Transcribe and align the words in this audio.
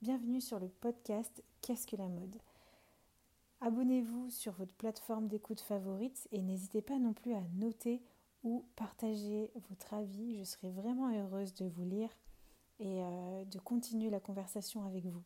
Bienvenue 0.00 0.40
sur 0.40 0.60
le 0.60 0.68
podcast 0.68 1.42
Qu'est-ce 1.60 1.88
que 1.88 1.96
la 1.96 2.06
mode? 2.06 2.36
Abonnez-vous 3.60 4.30
sur 4.30 4.52
votre 4.52 4.76
plateforme 4.76 5.26
d'écoute 5.26 5.60
favorite 5.60 6.28
et 6.30 6.40
n'hésitez 6.40 6.82
pas 6.82 7.00
non 7.00 7.12
plus 7.12 7.34
à 7.34 7.42
noter 7.56 8.00
ou 8.44 8.64
partager 8.76 9.50
votre 9.68 9.94
avis. 9.94 10.38
Je 10.38 10.44
serai 10.44 10.70
vraiment 10.70 11.12
heureuse 11.12 11.52
de 11.54 11.66
vous 11.66 11.82
lire 11.82 12.10
et 12.78 13.02
euh, 13.02 13.44
de 13.46 13.58
continuer 13.58 14.08
la 14.08 14.20
conversation 14.20 14.84
avec 14.84 15.04
vous. 15.04 15.24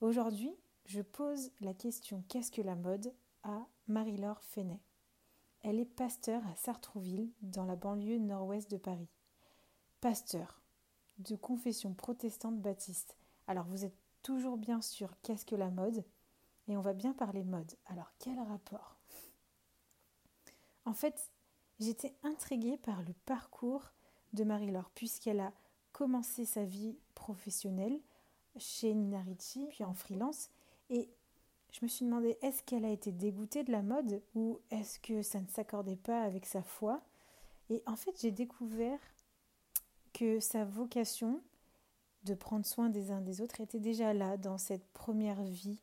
Aujourd'hui, 0.00 0.54
je 0.84 1.02
pose 1.02 1.50
la 1.60 1.74
question 1.74 2.22
Qu'est-ce 2.28 2.52
que 2.52 2.62
la 2.62 2.76
mode? 2.76 3.12
à 3.42 3.66
Marie-Laure 3.88 4.44
Fenet. 4.44 4.80
Elle 5.62 5.80
est 5.80 5.86
pasteur 5.86 6.40
à 6.46 6.54
Sartrouville, 6.54 7.32
dans 7.42 7.64
la 7.64 7.74
banlieue 7.74 8.18
nord-ouest 8.18 8.70
de 8.70 8.76
Paris. 8.76 9.08
Pasteur, 10.00 10.62
de 11.18 11.34
confession 11.34 11.94
protestante 11.94 12.60
baptiste. 12.60 13.16
Alors 13.50 13.66
vous 13.66 13.84
êtes 13.84 13.98
toujours 14.22 14.56
bien 14.56 14.80
sûr 14.80 15.12
qu'est-ce 15.22 15.44
que 15.44 15.56
la 15.56 15.70
mode 15.70 16.04
Et 16.68 16.76
on 16.76 16.82
va 16.82 16.92
bien 16.92 17.12
parler 17.12 17.42
mode. 17.42 17.72
Alors 17.86 18.12
quel 18.20 18.38
rapport? 18.38 18.96
En 20.84 20.94
fait, 20.94 21.32
j'étais 21.80 22.14
intriguée 22.22 22.76
par 22.76 23.02
le 23.02 23.12
parcours 23.26 23.90
de 24.34 24.44
Marie-Laure, 24.44 24.92
puisqu'elle 24.94 25.40
a 25.40 25.52
commencé 25.90 26.44
sa 26.44 26.64
vie 26.64 26.96
professionnelle 27.16 27.98
chez 28.56 28.94
Nina 28.94 29.20
Ricci, 29.22 29.66
puis 29.70 29.82
en 29.82 29.94
freelance. 29.94 30.48
Et 30.88 31.10
je 31.72 31.80
me 31.82 31.88
suis 31.88 32.04
demandé 32.04 32.38
est-ce 32.42 32.62
qu'elle 32.62 32.84
a 32.84 32.90
été 32.90 33.10
dégoûtée 33.10 33.64
de 33.64 33.72
la 33.72 33.82
mode 33.82 34.22
ou 34.36 34.60
est-ce 34.70 35.00
que 35.00 35.22
ça 35.22 35.40
ne 35.40 35.48
s'accordait 35.48 35.96
pas 35.96 36.22
avec 36.22 36.46
sa 36.46 36.62
foi? 36.62 37.02
Et 37.68 37.82
en 37.86 37.96
fait, 37.96 38.16
j'ai 38.20 38.30
découvert 38.30 39.00
que 40.12 40.38
sa 40.38 40.64
vocation 40.64 41.42
de 42.24 42.34
prendre 42.34 42.66
soin 42.66 42.90
des 42.90 43.10
uns 43.10 43.20
des 43.20 43.40
autres 43.40 43.60
était 43.60 43.80
déjà 43.80 44.12
là 44.12 44.36
dans 44.36 44.58
cette 44.58 44.86
première 44.88 45.42
vie 45.42 45.80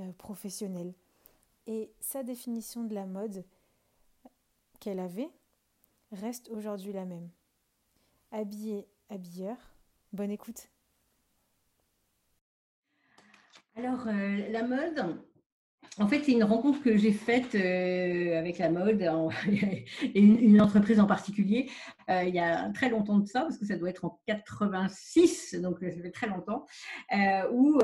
euh, 0.00 0.12
professionnelle. 0.12 0.94
Et 1.66 1.90
sa 2.00 2.22
définition 2.22 2.84
de 2.84 2.94
la 2.94 3.06
mode 3.06 3.44
qu'elle 4.80 5.00
avait 5.00 5.30
reste 6.12 6.48
aujourd'hui 6.50 6.92
la 6.92 7.04
même. 7.04 7.28
Habillé, 8.30 8.86
habilleur. 9.08 9.56
Bonne 10.12 10.30
écoute. 10.30 10.68
Alors, 13.76 14.06
euh, 14.06 14.48
la 14.50 14.62
mode, 14.62 15.20
en 15.98 16.08
fait, 16.08 16.22
c'est 16.24 16.32
une 16.32 16.44
rencontre 16.44 16.82
que 16.82 16.96
j'ai 16.96 17.12
faite 17.12 17.54
euh, 17.54 18.38
avec 18.38 18.58
la 18.58 18.70
mode 18.70 19.02
et 20.02 20.20
une, 20.20 20.60
entreprise 20.60 20.98
en 20.98 21.06
particulier 21.06 21.70
euh, 22.10 22.24
il 22.24 22.34
y 22.34 22.38
a 22.38 22.70
très 22.70 22.88
longtemps 22.88 23.18
de 23.18 23.26
ça, 23.26 23.42
parce 23.42 23.58
que 23.58 23.66
ça 23.66 23.76
doit 23.76 23.90
être 23.90 24.04
en 24.04 24.20
86, 24.26 25.56
donc 25.60 25.78
ça 25.80 26.02
fait 26.02 26.10
très 26.10 26.26
longtemps, 26.26 26.66
où 27.52 27.78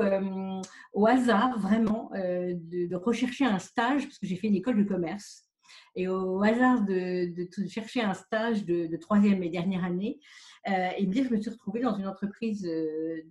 au 0.93 1.07
hasard 1.07 1.59
vraiment 1.59 2.11
de, 2.13 2.95
rechercher 2.95 3.45
un 3.45 3.59
stage, 3.59 4.03
parce 4.03 4.19
que 4.19 4.27
j'ai 4.27 4.35
fait 4.35 4.47
une 4.47 4.55
école 4.55 4.77
de 4.77 4.87
commerce, 4.87 5.50
et 5.95 6.07
au 6.07 6.41
hasard 6.41 6.83
de, 6.85 7.33
chercher 7.67 8.01
un 8.01 8.13
stage 8.13 8.65
de, 8.65 8.95
troisième 8.97 9.43
et 9.43 9.49
dernière 9.49 9.83
année, 9.83 10.19
et 10.65 11.05
bien 11.05 11.23
je 11.23 11.29
me 11.29 11.41
suis 11.41 11.51
retrouvée 11.51 11.81
dans 11.81 11.97
une 11.97 12.07
entreprise 12.07 12.61
de 12.61 13.23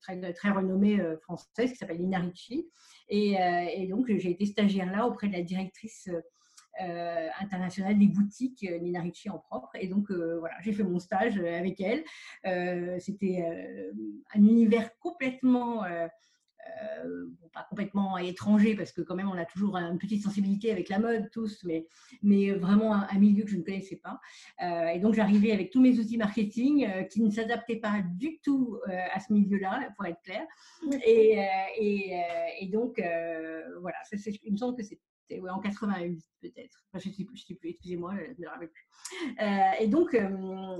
très, 0.00 0.32
très 0.32 0.50
renommée 0.50 1.00
euh, 1.00 1.16
française 1.18 1.72
qui 1.72 1.76
s'appelle 1.76 1.98
Lina 1.98 2.18
Ricci. 2.18 2.68
Et, 3.08 3.40
euh, 3.40 3.66
et 3.74 3.86
donc, 3.86 4.06
j'ai 4.08 4.30
été 4.30 4.46
stagiaire 4.46 4.90
là 4.90 5.06
auprès 5.06 5.28
de 5.28 5.32
la 5.32 5.42
directrice 5.42 6.08
euh, 6.80 7.28
internationale 7.40 7.98
des 7.98 8.06
boutiques 8.06 8.60
Lina 8.60 9.00
Ricci 9.00 9.30
en 9.30 9.38
propre. 9.38 9.70
Et 9.74 9.88
donc, 9.88 10.10
voilà, 10.10 10.54
j'ai 10.60 10.72
fait 10.72 10.84
mon 10.84 10.98
stage 10.98 11.38
avec 11.38 11.80
elle. 11.80 12.04
C'était 13.00 13.44
un 14.34 14.38
univers 14.38 14.90
complètement 14.98 15.84
euh, 15.84 16.06
pas 17.52 17.66
complètement 17.68 18.18
étranger 18.18 18.74
parce 18.74 18.92
que 18.92 19.00
quand 19.00 19.14
même 19.14 19.28
on 19.28 19.38
a 19.38 19.44
toujours 19.44 19.76
une 19.76 19.98
petite 19.98 20.22
sensibilité 20.22 20.70
avec 20.70 20.88
la 20.88 20.98
mode 20.98 21.30
tous, 21.30 21.62
mais, 21.64 21.86
mais 22.22 22.52
vraiment 22.52 22.94
un, 22.94 23.18
milieu 23.18 23.44
que 23.44 23.50
je 23.50 23.56
ne 23.56 23.62
connaissais 23.62 23.96
pas. 23.96 24.20
Euh, 24.62 24.88
et 24.88 24.98
donc 24.98 25.14
j'arrivais 25.14 25.52
avec 25.52 25.70
tous 25.70 25.80
mes 25.80 25.98
outils 25.98 26.16
marketing 26.16 26.86
euh, 26.86 27.02
qui 27.04 27.22
ne 27.22 27.30
s'adaptaient 27.30 27.76
pas 27.76 28.02
du 28.02 28.38
tout 28.40 28.78
à 28.86 29.20
ce 29.20 29.32
milieu-là, 29.32 29.90
pour 29.96 30.06
être 30.06 30.20
clair. 30.22 30.46
Et, 31.04 31.38
et, 31.78 32.22
et 32.60 32.66
donc 32.68 33.00
voilà, 33.80 33.96
il 34.44 34.52
me 34.52 34.56
semble 34.56 34.76
que 34.76 34.82
c'était 34.82 35.00
ouais, 35.30 35.50
en 35.50 35.60
88 35.60 36.24
peut-être. 36.40 36.84
Enfin, 36.92 37.02
je 37.02 37.08
ne 37.08 37.14
sais 37.14 37.24
plus, 37.24 37.54
plus 37.56 37.70
excusez-moi, 37.70 38.14
je 38.16 38.40
ne 38.40 38.46
me 38.46 38.48
rappelle 38.48 38.70
plus. 38.70 38.86
et 39.80 39.88
donc, 39.88 40.14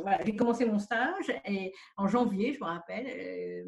voilà, 0.03 0.25
j'ai 0.25 0.37
commencé 0.37 0.65
mon 0.65 0.79
stage 0.79 1.33
et, 1.45 1.73
en 1.97 2.09
janvier, 2.09 2.55
je 2.55 2.61
me 2.61 2.65
rappelle. 2.65 3.07
Euh, 3.07 3.65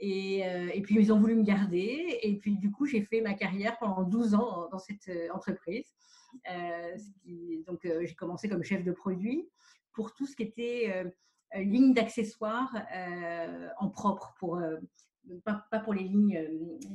et, 0.00 0.80
puis, 0.82 0.96
ils 0.96 1.12
ont 1.12 1.20
voulu 1.20 1.34
me 1.34 1.42
garder. 1.42 2.18
Et 2.22 2.38
puis, 2.38 2.56
du 2.56 2.70
coup, 2.70 2.86
j'ai 2.86 3.02
fait 3.02 3.20
ma 3.20 3.34
carrière 3.34 3.78
pendant 3.78 4.02
12 4.02 4.34
ans 4.34 4.68
dans 4.70 4.78
cette 4.78 5.08
euh, 5.08 5.28
entreprise. 5.32 5.86
Euh, 6.50 6.96
donc, 7.66 7.80
j'ai 7.82 8.14
commencé 8.14 8.48
comme 8.48 8.64
chef 8.64 8.82
de 8.84 8.92
produit 8.92 9.48
pour 9.92 10.14
tout 10.14 10.26
ce 10.26 10.36
qui 10.36 10.44
était 10.44 11.12
ligne 11.54 11.92
d'accessoires 11.92 12.72
en 13.78 13.90
propre, 13.90 14.32
pour, 14.38 14.60
pas, 15.44 15.80
pour 15.80 15.92
les 15.92 16.04
lignes, 16.04 16.40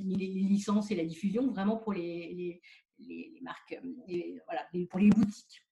les, 0.05 0.27
licences 0.27 0.91
et 0.91 0.95
la 0.95 1.03
diffusion, 1.03 1.51
vraiment 1.51 1.75
pour 1.75 1.91
les, 1.91 2.61
les, 2.99 3.39
marques, 3.41 3.77
voilà, 4.47 4.65
pour 4.89 4.99
les 4.99 5.09
boutiques. 5.09 5.64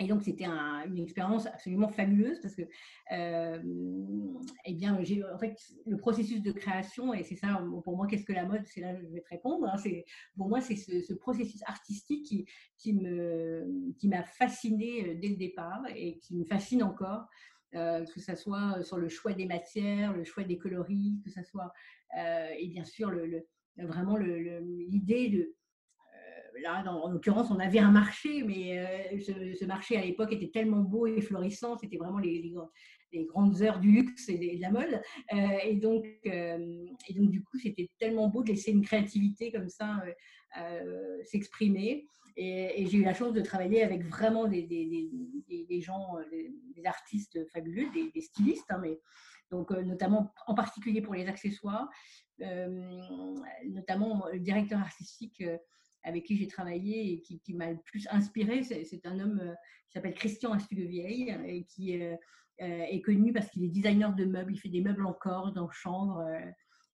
Et 0.00 0.06
donc, 0.06 0.22
c'était 0.22 0.46
une 0.46 0.98
expérience 0.98 1.46
absolument 1.46 1.88
fabuleuse 1.88 2.40
parce 2.40 2.54
que, 2.54 2.62
euh, 3.12 3.62
eh 4.64 4.72
bien, 4.72 4.98
le 4.98 5.96
processus 5.98 6.42
de 6.42 6.52
création, 6.52 7.12
et 7.12 7.22
c'est 7.22 7.36
ça, 7.36 7.62
pour 7.84 7.96
moi, 7.96 8.06
qu'est-ce 8.06 8.24
que 8.24 8.32
la 8.32 8.46
mode 8.46 8.62
C'est 8.64 8.80
là 8.80 8.94
que 8.94 9.02
je 9.02 9.12
vais 9.12 9.20
te 9.20 9.28
répondre. 9.28 9.68
Hein, 9.68 9.76
pour 10.38 10.48
moi, 10.48 10.62
c'est 10.62 10.76
ce, 10.76 11.12
processus 11.12 11.62
artistique 11.66 12.24
qui, 12.24 12.46
qui, 12.78 12.98
qui 13.98 14.08
m'a 14.08 14.22
fascinée 14.24 15.06
euh, 15.06 15.14
dès 15.20 15.28
le 15.28 15.36
départ 15.36 15.82
et 15.94 16.18
qui 16.18 16.34
me 16.34 16.44
fascine 16.44 16.82
encore. 16.82 17.26
Euh, 17.76 18.04
que 18.04 18.20
ce 18.20 18.34
soit 18.34 18.82
sur 18.82 18.96
le 18.96 19.08
choix 19.08 19.32
des 19.32 19.46
matières, 19.46 20.12
le 20.12 20.24
choix 20.24 20.42
des 20.42 20.58
coloris, 20.58 21.20
que 21.22 21.30
ce 21.30 21.42
soit, 21.44 21.72
et 22.58 22.66
bien 22.66 22.84
sûr, 22.84 23.12
le, 23.12 23.46
vraiment 23.76 24.16
l'idée 24.16 25.28
de, 25.28 25.54
là, 26.62 26.82
en 26.92 27.10
l'occurrence, 27.10 27.50
on 27.50 27.58
avait 27.58 27.78
un 27.78 27.90
marché, 27.90 28.42
mais 28.42 28.78
euh, 28.78 29.54
ce, 29.54 29.64
marché 29.64 29.96
à 29.96 30.04
l'époque 30.04 30.32
était 30.32 30.50
tellement 30.50 30.80
beau 30.80 31.06
et 31.06 31.20
florissant, 31.20 31.76
c'était 31.76 31.96
vraiment 31.96 32.18
les, 32.18 32.52
les, 33.12 33.24
grandes 33.24 33.60
heures 33.62 33.80
du 33.80 33.90
luxe 33.90 34.28
et 34.28 34.38
de, 34.38 34.60
la 34.60 34.70
mode. 34.70 35.00
Euh, 35.32 35.36
et, 35.64 35.76
donc, 35.76 36.06
euh, 36.26 36.86
et 37.08 37.14
donc, 37.14 37.30
du 37.30 37.42
coup, 37.42 37.58
c'était 37.58 37.90
tellement 37.98 38.28
beau 38.28 38.42
de 38.42 38.48
laisser 38.48 38.70
une 38.70 38.82
créativité 38.82 39.50
comme 39.52 39.68
ça 39.68 40.02
s'exprimer. 41.24 42.06
Et, 42.36 42.86
j'ai 42.86 42.98
eu 42.98 43.04
la 43.04 43.14
chance 43.14 43.32
de 43.32 43.40
travailler 43.40 43.82
avec 43.82 44.04
vraiment 44.04 44.46
des, 44.46 44.62
des, 44.62 45.80
gens, 45.80 46.16
des, 46.30 46.84
artistes 46.84 47.38
fabuleux, 47.52 47.88
des, 47.92 48.20
stylistes, 48.20 48.70
hein, 48.70 48.78
mais 48.80 48.98
donc 49.50 49.70
notamment 49.70 50.32
en 50.46 50.54
particulier 50.54 51.02
pour 51.02 51.14
les 51.14 51.26
accessoires, 51.26 51.88
notamment 52.38 54.26
le 54.32 54.38
directeur 54.38 54.78
artistique 54.78 55.42
avec 56.02 56.24
qui 56.24 56.36
j'ai 56.36 56.46
travaillé 56.46 57.12
et 57.12 57.20
qui, 57.20 57.54
m'a 57.54 57.70
le 57.70 57.78
plus 57.84 58.06
inspiré, 58.10 58.62
c'est 58.62 59.06
un 59.06 59.18
homme 59.20 59.40
euh, 59.40 59.54
qui 59.88 59.92
s'appelle 59.92 60.14
Christian 60.14 60.52
Astugevieille 60.52 61.36
et 61.46 61.64
qui 61.64 62.00
euh, 62.00 62.16
euh, 62.62 62.82
est 62.88 63.00
connu 63.02 63.32
parce 63.32 63.50
qu'il 63.50 63.64
est 63.64 63.68
designer 63.68 64.14
de 64.14 64.24
meubles, 64.24 64.52
il 64.52 64.58
fait 64.58 64.68
des 64.68 64.82
meubles 64.82 65.06
en 65.06 65.12
corde, 65.12 65.58
en 65.58 65.70
chambre, 65.70 66.24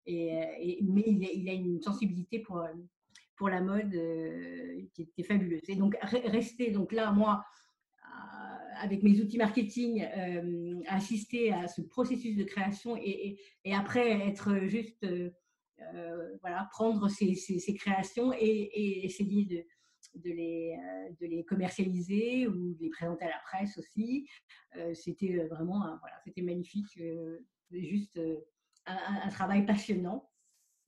et, 0.06 0.78
mais 0.82 1.04
il 1.06 1.48
a, 1.48 1.52
une 1.52 1.82
sensibilité 1.82 2.38
pour, 2.38 2.64
pour 3.36 3.48
la 3.48 3.60
mode 3.60 3.90
qui 4.92 5.02
était 5.02 5.24
fabuleuse. 5.24 5.62
Et 5.68 5.74
donc, 5.74 5.96
rester 6.02 6.70
donc 6.70 6.92
là, 6.92 7.10
moi, 7.10 7.44
avec 8.80 9.02
mes 9.02 9.20
outils 9.20 9.38
marketing, 9.38 10.06
assister 10.86 11.52
à 11.52 11.66
ce 11.66 11.82
processus 11.82 12.36
de 12.36 12.44
création 12.44 12.96
et, 12.96 13.40
et 13.64 13.74
après 13.74 14.28
être 14.28 14.66
juste 14.66 15.02
euh, 15.04 15.30
voilà, 16.40 16.68
prendre 16.70 17.08
ces, 17.08 17.74
créations 17.74 18.32
et, 18.32 19.04
essayer 19.04 19.44
de, 19.44 19.64
de, 20.18 20.30
les, 20.30 20.76
euh, 20.76 21.12
de 21.20 21.26
les 21.26 21.44
commercialiser 21.44 22.46
ou 22.46 22.74
de 22.74 22.82
les 22.82 22.90
présenter 22.90 23.24
à 23.24 23.28
la 23.28 23.40
presse 23.44 23.76
aussi. 23.78 24.28
Euh, 24.76 24.94
c'était 24.94 25.46
vraiment, 25.46 25.80
voilà, 26.00 26.18
c'était 26.24 26.42
magnifique, 26.42 26.98
juste 27.70 28.20
un, 28.86 29.28
travail 29.28 29.66
passionnant. 29.66 30.30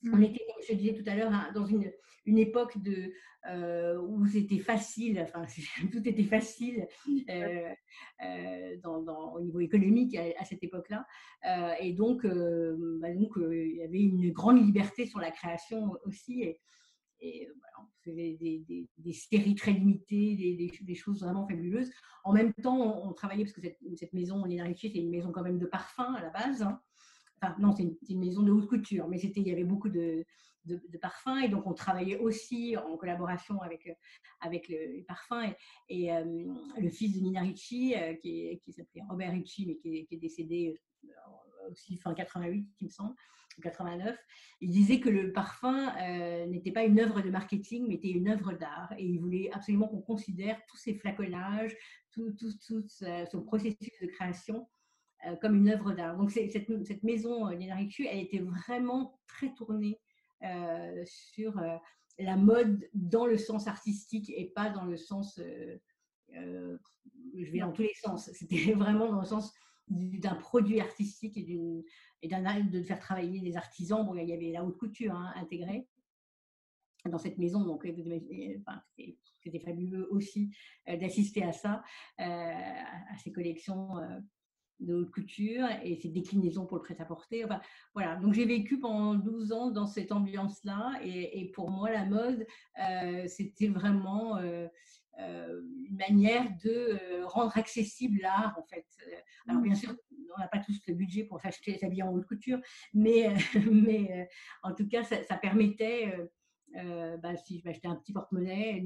On 0.04 0.16
mmh. 0.16 0.22
était, 0.22 0.44
comme 0.46 0.62
je 0.68 0.74
disais 0.74 0.94
tout 0.94 1.08
à 1.08 1.14
l'heure, 1.14 1.32
hein, 1.32 1.50
dans 1.54 1.66
une, 1.66 1.90
une 2.24 2.38
époque 2.38 2.78
de, 2.82 3.12
euh, 3.50 3.98
où 4.00 4.26
c'était 4.26 4.58
facile, 4.58 5.20
enfin, 5.20 5.44
tout 5.92 6.06
était 6.06 6.24
facile 6.24 6.86
euh, 7.30 7.72
euh, 8.24 8.76
dans, 8.82 9.32
au 9.32 9.40
niveau 9.40 9.60
économique 9.60 10.16
à, 10.16 10.44
cette 10.44 10.62
époque-là. 10.62 11.06
et 11.80 11.92
donc, 11.94 12.26
bah, 12.26 13.12
donc 13.14 13.32
il 13.36 13.76
y 13.76 13.82
avait 13.82 14.00
une 14.00 14.32
grande 14.32 14.62
liberté 14.64 15.06
sur 15.06 15.20
la 15.20 15.30
création 15.30 15.94
aussi. 16.04 16.42
Et, 16.42 16.60
et 17.20 17.48
voilà, 17.58 17.88
on 17.88 18.10
faisait 18.10 18.36
des, 18.40 18.88
des, 18.96 19.12
séries 19.12 19.54
très 19.54 19.72
limitées, 19.72 20.36
des, 20.36 20.70
des, 20.82 20.94
choses 20.94 21.22
vraiment 21.22 21.46
fabuleuses. 21.48 21.90
En 22.24 22.32
même 22.32 22.52
temps, 22.54 23.08
on, 23.08 23.12
travaillait, 23.12 23.44
parce 23.44 23.54
que 23.54 23.62
cette, 23.62 23.78
cette 23.96 24.12
maison, 24.12 24.42
on 24.44 24.50
est 24.50 24.74
c'est 24.76 24.88
une 24.88 25.10
maison 25.10 25.32
quand 25.32 25.42
même 25.42 25.58
de 25.58 25.66
parfum 25.66 26.14
à 26.14 26.22
la 26.22 26.30
base. 26.30 26.62
Hein. 26.62 26.80
Non, 27.58 27.74
c'est 27.74 27.84
une, 28.08 28.20
maison 28.20 28.42
de 28.42 28.52
haute 28.52 28.68
couture, 28.68 29.08
mais 29.08 29.18
il 29.20 29.46
y 29.46 29.52
avait 29.52 29.64
beaucoup 29.64 29.88
de, 29.88 30.24
parfums 31.00 31.44
et 31.44 31.48
donc 31.48 31.66
on 31.66 31.72
travaillait 31.72 32.18
aussi 32.18 32.76
en 32.76 32.96
collaboration 32.96 33.60
avec, 33.62 33.88
avec 34.40 34.68
les 34.68 35.04
parfums 35.06 35.54
et, 35.88 36.10
le 36.10 36.90
fils 36.90 37.14
de 37.14 37.20
Nina 37.20 37.40
Ricci, 37.40 37.94
qui, 38.20 38.60
qui 38.62 38.72
s'appelait 38.72 39.02
Robert 39.08 39.32
Ricci, 39.32 39.66
mais 39.66 39.76
qui 39.76 40.06
est, 40.10 40.16
décédé 40.16 40.78
aussi 41.70 41.96
fin 41.96 42.14
88, 42.14 42.68
il 42.80 42.84
me 42.86 42.90
semble, 42.90 43.14
89, 43.62 44.16
il 44.60 44.70
disait 44.70 45.00
que 45.00 45.08
le 45.08 45.32
parfum 45.32 45.92
n'était 46.46 46.72
pas 46.72 46.84
une 46.84 47.00
œuvre 47.00 47.20
de 47.20 47.30
marketing, 47.30 47.86
mais 47.88 47.94
était 47.94 48.10
une 48.10 48.28
œuvre 48.28 48.52
d'art. 48.52 48.92
Et 48.98 49.04
il 49.04 49.18
voulait 49.18 49.50
absolument 49.52 49.88
qu'on 49.88 50.00
considère 50.00 50.60
tous 50.68 50.76
ces 50.76 50.94
flaconnages, 50.94 51.76
tout, 52.10 52.32
tout, 52.32 52.52
tout 52.66 52.84
son 52.88 53.42
processus 53.42 53.92
de 54.00 54.06
création 54.06 54.68
euh, 55.26 55.34
comme 55.36 55.56
une 55.56 55.68
œuvre 55.68 55.92
d'art. 55.92 56.16
Donc 56.16 56.30
cette, 56.30 57.02
maison 57.02 57.48
euh, 57.48 57.74
Ricci, 57.74 58.06
elle 58.06 58.20
était 58.20 58.38
vraiment 58.38 59.18
très 59.26 59.52
tournée 59.54 59.98
euh, 60.44 61.02
sur 61.04 61.60
la 62.20 62.36
mode 62.36 62.88
dans 62.94 63.26
le 63.26 63.36
sens 63.36 63.66
artistique 63.66 64.30
et 64.30 64.46
pas 64.46 64.70
dans 64.70 64.84
le 64.84 64.96
sens, 64.96 65.40
je 66.30 67.50
vais 67.50 67.58
dans 67.58 67.72
tous 67.72 67.82
les 67.82 67.94
sens. 67.94 68.30
C'était 68.32 68.72
vraiment 68.74 69.10
dans 69.10 69.20
le 69.20 69.26
sens 69.26 69.52
d'un 69.88 70.36
produit 70.36 70.80
artistique 70.80 71.36
et, 71.36 71.42
d'une, 71.42 71.82
et 72.22 72.28
de 72.28 72.82
faire 72.82 73.00
travailler 73.00 73.40
des 73.40 73.56
artisans. 73.56 74.06
Bon, 74.06 74.14
il 74.14 74.28
y 74.28 74.32
avait 74.32 74.52
la 74.52 74.64
haute 74.64 74.78
couture 74.78 75.14
hein, 75.14 75.32
intégrée 75.34 75.88
dans 77.06 77.18
cette 77.18 77.38
maison. 77.38 77.64
Donc, 77.64 77.84
c'était 79.42 79.60
fabuleux 79.60 80.06
aussi 80.12 80.54
d'assister 80.86 81.42
à 81.42 81.52
ça, 81.52 81.82
à 82.18 83.16
ces 83.22 83.32
collections 83.32 83.96
de 84.80 84.94
haute 84.94 85.10
couture 85.10 85.66
et 85.82 85.96
ses 85.96 86.08
déclinaisons 86.08 86.66
pour 86.66 86.76
le 86.76 86.82
prêt-à-porter. 86.82 87.44
Enfin, 87.44 87.60
voilà, 87.94 88.16
donc 88.16 88.34
j'ai 88.34 88.44
vécu 88.44 88.78
pendant 88.78 89.14
12 89.14 89.52
ans 89.52 89.70
dans 89.70 89.86
cette 89.86 90.12
ambiance-là 90.12 90.98
et, 91.02 91.50
pour 91.54 91.70
moi, 91.70 91.90
la 91.90 92.04
mode, 92.04 92.46
euh, 92.78 93.26
c'était 93.26 93.68
vraiment 93.68 94.36
euh, 94.36 94.68
euh, 95.18 95.60
une 95.88 95.96
manière 95.96 96.48
de 96.64 97.24
rendre 97.24 97.56
accessible 97.56 98.20
l'art, 98.22 98.56
en 98.58 98.64
fait. 98.64 98.86
Alors, 99.48 99.62
bien 99.62 99.72
mmh. 99.72 99.76
sûr, 99.76 99.96
on 100.36 100.40
n'a 100.40 100.48
pas 100.48 100.60
tous 100.60 100.80
le 100.86 100.94
budget 100.94 101.24
pour 101.24 101.40
s'acheter 101.40 101.72
des 101.72 101.84
habits 101.84 102.02
en 102.02 102.12
haute 102.12 102.26
couture, 102.26 102.58
mais, 102.94 103.34
mais 103.72 104.28
en 104.62 104.74
tout 104.74 104.88
cas, 104.88 105.02
ça, 105.02 105.36
permettait, 105.36 106.14
bah, 106.74 107.36
si 107.36 107.58
je 107.58 107.64
m'achetais 107.64 107.88
un 107.88 107.96
petit 107.96 108.12
porte-monnaie, 108.12 108.82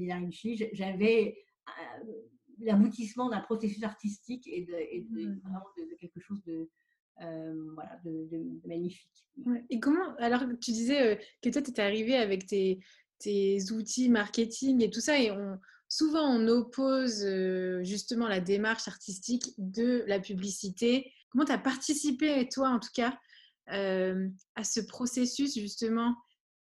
j'avais 0.73 1.37
l'aboutissement 2.59 3.29
d'un 3.29 3.41
processus 3.41 3.83
artistique 3.83 4.47
et 4.47 4.61
de, 4.61 5.25
mmh. 5.25 5.41
de, 5.77 5.95
quelque 5.99 6.19
chose 6.19 6.41
de, 6.43 6.69
euh, 7.21 7.71
voilà, 7.75 7.99
de, 8.03 8.27
magnifique. 8.67 9.25
Et 9.69 9.79
comment, 9.79 10.15
alors 10.17 10.41
tu 10.59 10.71
disais 10.71 11.13
euh, 11.13 11.15
que 11.41 11.49
toi, 11.49 11.61
tu 11.61 11.69
étais 11.69 11.81
arrivé 11.81 12.15
avec 12.15 12.47
tes, 12.47 12.79
tes, 13.19 13.59
outils 13.71 14.09
marketing 14.09 14.81
et 14.83 14.89
tout 14.89 14.99
ça, 14.99 15.19
et 15.19 15.29
on, 15.31 15.59
souvent 15.87 16.27
on 16.27 16.47
oppose 16.47 17.23
euh, 17.23 17.83
justement 17.83 18.27
la 18.27 18.39
démarche 18.39 18.87
artistique 18.87 19.53
de 19.57 20.03
la 20.07 20.19
publicité. 20.19 21.11
Comment 21.29 21.45
tu 21.45 21.51
as 21.51 21.59
participé, 21.59 22.47
toi 22.49 22.69
en 22.69 22.79
tout 22.79 22.91
cas, 22.93 23.17
à 23.67 24.63
ce 24.63 24.81
processus 24.81 25.57
justement 25.57 26.15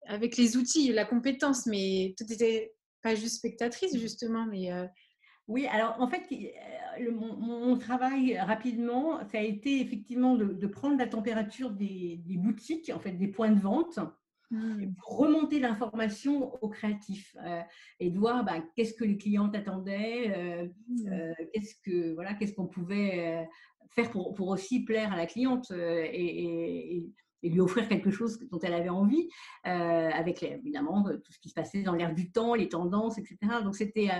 avec 0.05 0.37
les 0.37 0.55
outils, 0.57 0.91
la 0.93 1.05
compétence, 1.05 1.65
mais 1.65 2.13
tu 2.17 2.25
n'étais 2.25 2.73
pas 3.01 3.15
juste 3.15 3.37
spectatrice 3.37 3.97
justement, 3.97 4.45
mais 4.45 4.69
oui, 5.47 5.67
alors 5.67 5.95
en 5.99 6.07
fait, 6.07 6.23
euh, 6.31 7.11
mon, 7.11 7.77
travail 7.77 8.37
rapidement, 8.37 9.19
ça 9.31 9.39
a 9.39 9.41
été 9.41 9.81
effectivement 9.81 10.35
de, 10.35 10.67
prendre 10.67 10.97
la 10.97 11.07
température 11.07 11.71
des, 11.71 12.21
boutiques, 12.37 12.91
en 12.93 12.99
fait, 12.99 13.11
des 13.11 13.27
points 13.27 13.51
de 13.51 13.59
vente, 13.59 13.99
mmh. 14.51 14.93
pour 14.99 15.17
remonter 15.17 15.59
l'information 15.59 16.53
aux 16.63 16.69
créatifs 16.69 17.35
euh, 17.45 17.61
et 17.99 18.09
de 18.09 18.19
voir 18.19 18.43
bah, 18.45 18.63
qu'est-ce 18.75 18.93
que 18.93 19.03
les 19.03 19.17
clients 19.17 19.51
attendaient, 19.51 20.33
euh, 20.35 20.67
mmh. 20.87 21.33
qu'est-ce 21.53 21.75
que 21.83 22.13
voilà, 22.13 22.33
qu'est-ce 22.35 22.53
qu'on 22.53 22.67
pouvait 22.67 23.47
faire 23.89 24.09
pour, 24.11 24.47
aussi 24.47 24.83
plaire 24.83 25.11
à 25.11 25.17
la 25.17 25.25
cliente 25.25 25.71
et, 25.71 27.09
lui 27.43 27.59
offrir 27.59 27.89
quelque 27.89 28.11
chose 28.11 28.37
dont 28.51 28.59
elle 28.59 28.75
avait 28.75 28.89
envie, 28.89 29.27
avec 29.63 30.43
évidemment 30.43 31.03
tout 31.03 31.31
ce 31.31 31.39
qui 31.39 31.49
se 31.49 31.55
passait 31.55 31.81
dans 31.81 31.95
l'air 31.95 32.13
du 32.13 32.31
temps, 32.31 32.53
les 32.53 32.69
tendances, 32.69 33.17
etc. 33.17 33.37
Donc 33.63 33.75
c'était 33.75 34.11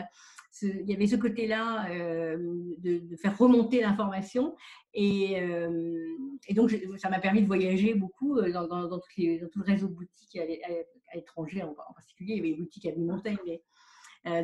il 0.62 0.90
y 0.90 0.94
avait 0.94 1.08
ce 1.08 1.16
côté-là 1.16 1.90
euh, 1.92 2.38
de, 2.78 3.16
faire 3.16 3.38
remonter 3.38 3.82
l'information. 3.82 4.56
Et, 4.94 5.40
euh, 5.40 6.16
donc, 6.52 6.76
ça 6.98 7.10
m'a 7.10 7.20
permis 7.20 7.42
de 7.42 7.48
voyager 7.48 7.94
beaucoup 7.94 8.38
euh, 8.38 8.52
dans, 8.52 8.68
tout 8.68 9.10
le 9.18 9.64
réseau 9.64 9.88
de 9.88 9.94
boutiques 9.94 10.38
à, 10.38 11.16
l'étranger, 11.16 11.64
en, 11.64 11.74
particulier. 11.94 12.34
Il 12.34 12.38
y 12.38 12.40
avait 12.40 12.52
des 12.52 12.58
boutiques 12.58 12.86
à 12.86 12.96
Montagne. 12.98 13.60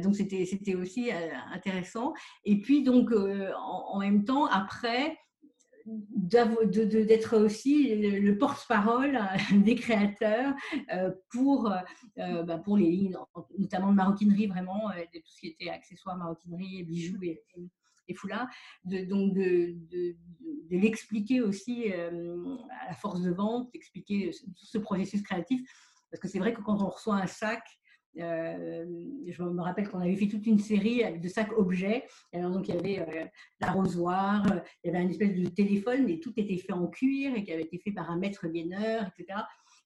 donc, 0.01 0.15
c'était 0.15 0.75
aussi 0.75 1.11
intéressant. 1.51 2.13
Et 2.45 2.59
puis, 2.61 2.83
donc, 2.83 3.11
en, 3.11 3.99
même 3.99 4.23
temps, 4.23 4.45
après, 4.45 5.17
d'être 5.87 7.37
aussi 7.37 7.95
le, 7.95 8.37
porte-parole 8.37 9.15
euh, 9.15 9.57
des 9.63 9.75
créateurs 9.75 10.53
euh, 10.93 11.11
pour, 11.31 11.71
euh, 12.17 12.43
bah, 12.43 12.57
pour 12.57 12.77
les 12.77 12.89
lignes, 12.89 13.15
notamment 13.57 13.91
de 13.91 13.95
maroquinerie, 13.95 14.47
vraiment, 14.47 14.91
tout 15.13 15.21
ce 15.25 15.39
qui 15.39 15.47
était 15.47 15.69
accessoires, 15.69 16.17
maroquinerie, 16.17 16.83
bijoux 16.83 17.21
et, 17.23 17.43
foulards, 18.15 18.47
donc 18.85 19.33
de, 19.33 19.75
de, 19.91 20.15
l'expliquer 20.69 21.41
aussi 21.41 21.91
à 21.91 22.09
la 22.87 22.93
force 22.93 23.21
de 23.21 23.31
vente, 23.31 23.69
d'expliquer 23.73 24.31
ce 24.55 24.77
processus 24.77 25.21
créatif. 25.21 25.61
Parce 26.09 26.21
que 26.21 26.29
c'est 26.29 26.39
vrai 26.39 26.53
que 26.53 26.61
quand 26.61 26.81
on 26.81 26.87
reçoit 26.87 27.15
un 27.15 27.27
sac, 27.27 27.63
euh, 28.19 28.85
je 29.27 29.43
me 29.43 29.61
rappelle 29.61 29.89
qu'on 29.89 29.99
avait 29.99 30.15
fait 30.15 30.27
toute 30.27 30.45
une 30.45 30.59
série 30.59 31.19
de 31.19 31.27
sacs 31.27 31.57
objets. 31.57 32.05
Alors, 32.33 32.51
donc, 32.51 32.67
il 32.67 32.75
y 32.75 32.77
avait 32.77 32.99
euh, 32.99 33.25
l'arrosoir, 33.59 34.45
euh, 34.51 34.59
il 34.83 34.87
y 34.87 34.95
avait 34.95 35.03
un 35.03 35.09
espèce 35.09 35.35
de 35.35 35.47
téléphone, 35.49 36.09
et 36.09 36.19
tout 36.19 36.33
était 36.37 36.57
fait 36.57 36.73
en 36.73 36.87
cuir 36.87 37.35
et 37.35 37.43
qui 37.43 37.51
avait 37.51 37.63
été 37.63 37.79
fait 37.79 37.91
par 37.91 38.09
un 38.09 38.17
maître 38.17 38.47
gaineur, 38.47 39.09
etc. 39.17 39.39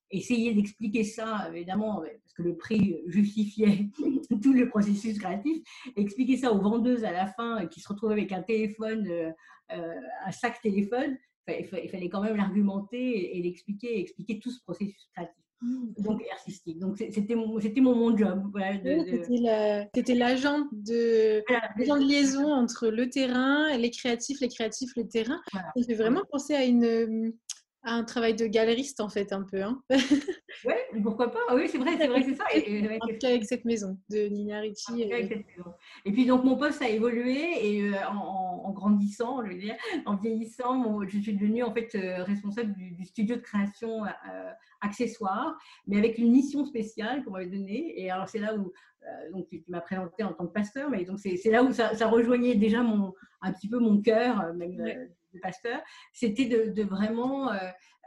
Essayer 0.09 0.53
d'expliquer 0.53 1.03
ça, 1.03 1.49
évidemment, 1.53 2.01
parce 2.01 2.33
que 2.35 2.43
le 2.43 2.57
prix 2.57 3.01
justifiait 3.07 3.89
tout 4.41 4.53
le 4.53 4.67
processus 4.67 5.17
créatif, 5.17 5.63
expliquer 5.95 6.35
ça 6.35 6.51
aux 6.51 6.59
vendeuses 6.59 7.05
à 7.05 7.11
la 7.11 7.27
fin 7.27 7.65
qui 7.67 7.79
se 7.79 7.87
retrouvaient 7.87 8.13
avec 8.13 8.33
un 8.33 8.41
téléphone, 8.41 9.33
un 9.69 10.31
sac 10.33 10.61
téléphone, 10.61 11.17
il 11.47 11.89
fallait 11.89 12.09
quand 12.09 12.21
même 12.21 12.35
l'argumenter 12.35 13.37
et 13.37 13.41
l'expliquer, 13.41 14.01
expliquer 14.01 14.39
tout 14.39 14.51
ce 14.51 14.61
processus 14.61 15.07
créatif. 15.13 15.40
Mmh. 15.61 15.93
donc 15.99 16.23
artistique. 16.31 16.79
Donc 16.79 16.97
c'était 16.97 17.35
mon, 17.35 17.59
c'était 17.59 17.81
mon, 17.81 17.95
mon 17.95 18.17
job. 18.17 18.51
C'était 19.93 20.15
l'agent 20.15 20.65
de, 20.71 21.43
de 21.77 22.07
liaison 22.07 22.51
entre 22.51 22.87
le 22.87 23.09
terrain, 23.09 23.77
les 23.77 23.91
créatifs, 23.91 24.39
les 24.41 24.47
créatifs, 24.47 24.91
le 24.95 25.07
terrain. 25.07 25.39
Voilà. 25.51 25.67
Ça 25.77 25.83
fait 25.83 25.93
vraiment 25.93 26.23
penser 26.31 26.55
à 26.55 26.63
une 26.63 27.33
un 27.83 28.03
travail 28.03 28.35
de 28.35 28.45
galeriste 28.45 28.99
en 28.99 29.09
fait 29.09 29.33
un 29.33 29.41
peu. 29.41 29.63
Hein. 29.63 29.81
oui, 29.89 30.73
pourquoi 31.01 31.31
pas? 31.31 31.39
Ah 31.49 31.55
Oui, 31.55 31.67
c'est 31.67 31.79
vrai, 31.79 31.91
c'est 31.97 32.07
vrai, 32.07 32.23
c'est 32.23 32.35
ça. 32.35 32.45
Et, 32.53 32.99
en 33.01 33.07
tout 33.07 33.17
cas 33.19 33.29
avec 33.29 33.45
cette 33.45 33.65
maison 33.65 33.97
de 34.09 34.27
Nina 34.27 34.59
Ricci. 34.59 35.01
Et... 35.01 36.11
puis 36.11 36.25
donc 36.25 36.43
mon 36.43 36.57
poste 36.57 36.81
a 36.81 36.89
évolué 36.89 37.77
et 37.77 37.89
euh, 37.89 38.07
en, 38.07 38.71
grandissant, 38.71 39.43
je 39.43 39.51
veux 39.51 39.57
dire, 39.57 39.75
en 40.05 40.15
vieillissant, 40.15 41.01
je 41.07 41.19
suis 41.19 41.33
devenue 41.33 41.63
en 41.63 41.73
fait 41.73 41.93
euh, 41.95 42.23
responsable 42.23 42.73
du, 42.73 43.03
studio 43.03 43.35
de 43.35 43.41
création 43.41 44.05
euh, 44.05 44.51
accessoire, 44.81 45.57
mais 45.87 45.97
avec 45.97 46.17
une 46.17 46.31
mission 46.31 46.65
spéciale 46.65 47.23
qu'on 47.23 47.31
m'avait 47.31 47.47
donnée. 47.47 47.99
Et 47.99 48.11
alors 48.11 48.29
c'est 48.29 48.39
là 48.39 48.55
où 48.55 48.71
donc 49.33 49.47
tu, 49.47 49.63
m'as 49.67 49.81
présenté 49.81 50.23
en 50.23 50.31
tant 50.33 50.45
que 50.45 50.53
pasteur, 50.53 50.89
mais 50.91 51.03
donc 51.05 51.17
c'est 51.19 51.49
là 51.49 51.63
où 51.63 51.71
ça, 51.71 51.95
ça, 51.95 52.07
rejoignait 52.07 52.53
déjà 52.53 52.83
mon 52.83 53.15
un 53.41 53.51
petit 53.51 53.67
peu 53.67 53.79
mon 53.79 53.99
cœur, 53.99 54.53
même 54.53 54.77
de 55.33 55.39
pasteur, 55.39 55.81
c'était 56.13 56.45
de, 56.45 56.83
vraiment 56.83 57.51
euh, 57.51 57.57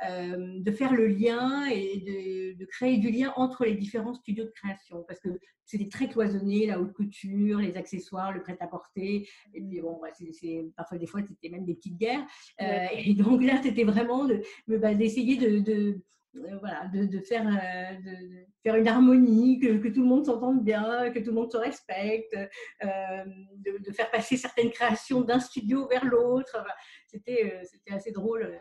euh, 0.08 0.60
de 0.60 0.70
faire 0.72 0.92
le 0.92 1.06
lien 1.06 1.66
et 1.66 2.54
de, 2.58 2.64
créer 2.66 2.98
du 2.98 3.10
lien 3.10 3.32
entre 3.36 3.64
les 3.64 3.74
différents 3.74 4.14
studios 4.14 4.44
de 4.44 4.50
création, 4.50 5.04
parce 5.06 5.20
que 5.20 5.28
c'était 5.64 5.88
très 5.88 6.08
cloisonné, 6.08 6.66
la 6.66 6.80
haute 6.80 6.92
couture, 6.92 7.58
les 7.58 7.76
accessoires, 7.76 8.32
le 8.32 8.42
prêt-à-porter, 8.42 9.28
et 9.52 9.60
puis 9.60 9.80
bon, 9.80 10.00
c'est, 10.32 10.66
parfois 10.76 10.98
des 10.98 11.06
fois 11.06 11.20
c'était 11.26 11.50
même 11.50 11.64
des 11.64 11.74
petites 11.74 11.98
guerres, 11.98 12.26
euh, 12.60 12.86
et 12.92 13.14
donc 13.14 13.42
là 13.42 13.60
c'était 13.62 13.84
vraiment 13.84 14.28
bah, 14.66 14.94
d'essayer 14.94 15.36
de 15.36 16.00
voilà, 16.34 16.90
de, 16.92 17.20
faire, 17.20 17.46
euh, 17.46 17.94
de, 18.00 18.46
faire 18.62 18.76
une 18.76 18.88
harmonie, 18.88 19.60
que, 19.60 19.88
tout 19.88 20.02
le 20.02 20.08
monde 20.08 20.26
s'entende 20.26 20.64
bien, 20.64 21.10
que 21.10 21.18
tout 21.18 21.30
le 21.30 21.32
monde 21.32 21.50
se 21.50 21.56
respecte, 21.56 22.34
euh, 22.34 23.24
de, 23.56 23.92
faire 23.92 24.10
passer 24.10 24.36
certaines 24.36 24.70
créations 24.70 25.20
d'un 25.20 25.40
studio 25.40 25.86
vers 25.88 26.04
l'autre. 26.04 26.64
c'était, 27.06 27.60
c'était 27.64 27.92
assez 27.92 28.12
drôle. 28.12 28.58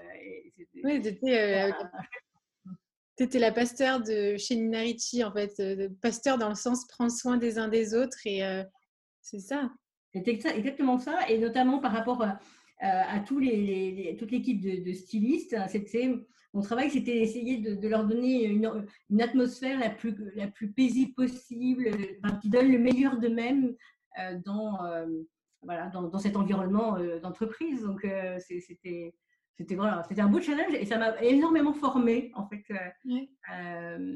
oui, 0.84 1.02
tu 3.16 3.26
étais 3.26 3.40
la 3.40 3.52
pasteur 3.52 4.02
de 4.02 4.38
chez 4.38 4.56
Ninarichi, 4.56 5.24
en 5.24 5.32
fait. 5.32 5.62
pasteur 6.02 6.38
dans 6.38 6.50
le 6.50 6.56
sens 6.56 6.88
prendre 6.88 7.12
soin 7.12 7.38
des 7.38 7.58
uns 7.58 7.68
des 7.68 7.94
autres, 7.94 8.18
et 8.26 8.42
c'est 9.22 9.40
ça. 9.40 9.70
C'était 10.14 10.32
exactement 10.32 11.00
ça, 11.00 11.28
et 11.30 11.38
notamment 11.38 11.80
par 11.80 11.92
rapport 11.92 12.24
à, 12.80 13.20
tous 13.26 13.40
les, 13.40 14.16
toute 14.20 14.32
l'équipe 14.32 14.62
de, 14.62 14.84
de 14.84 14.94
stylistes, 14.94 15.56
c'était 15.70 16.12
mon 16.54 16.62
travail, 16.62 16.90
c'était 16.90 17.20
d'essayer 17.20 17.58
de, 17.58 17.88
leur 17.88 18.06
donner 18.06 18.46
une, 18.46 18.86
une, 19.10 19.22
atmosphère 19.22 19.80
la 19.80 19.90
plus, 19.90 20.16
la 20.36 20.48
plus 20.48 20.72
paisible 20.72 21.14
possible, 21.14 21.86
qui 22.42 22.50
donne 22.50 22.72
le 22.72 22.78
meilleur 22.78 23.18
d'eux-mêmes 23.18 23.76
dans, 24.46 24.78
voilà, 25.64 25.90
dans, 25.90 26.04
dans, 26.04 26.20
cet 26.20 26.36
environnement 26.36 27.00
d'entreprise. 27.22 27.82
Donc, 27.82 28.08
c'était 28.40 29.16
c'était 29.58 29.76
voilà, 29.76 30.04
un 30.18 30.28
beau 30.28 30.42
challenge 30.42 30.74
et 30.74 30.86
ça 30.86 30.98
m'a 30.98 31.22
énormément 31.22 31.74
formé 31.74 32.32
en 32.34 32.48
fait 32.48 32.64
euh, 32.72 34.08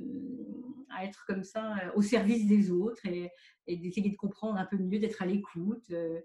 à 0.89 1.05
être 1.05 1.25
comme 1.27 1.43
ça 1.43 1.75
euh, 1.77 1.91
au 1.95 2.01
service 2.01 2.47
des 2.47 2.71
autres 2.71 3.05
et, 3.05 3.31
d'essayer 3.67 4.09
de 4.09 4.15
comprendre 4.15 4.57
un 4.57 4.65
peu 4.65 4.77
mieux, 4.77 4.99
d'être 4.99 5.21
à 5.21 5.25
l'écoute. 5.25 5.83
Euh, 5.91 6.19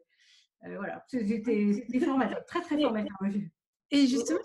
voilà, 0.64 1.04
c'était 1.08 2.00
formateur, 2.00 2.44
très 2.46 2.62
très 2.62 2.80
formateur. 2.80 3.18
Et 3.94 4.06
justement, 4.06 4.40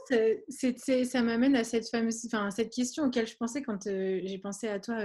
ça, 1.06 1.24
m'amène 1.24 1.56
à 1.56 1.64
cette 1.64 1.90
fameuse, 1.90 2.26
enfin, 2.26 2.52
cette 2.52 2.72
question 2.72 3.06
auquel 3.06 3.26
je 3.26 3.38
pensais 3.38 3.62
quand 3.62 3.86
j'ai 3.86 4.40
pensé 4.44 4.68
à 4.68 4.78
toi 4.78 4.98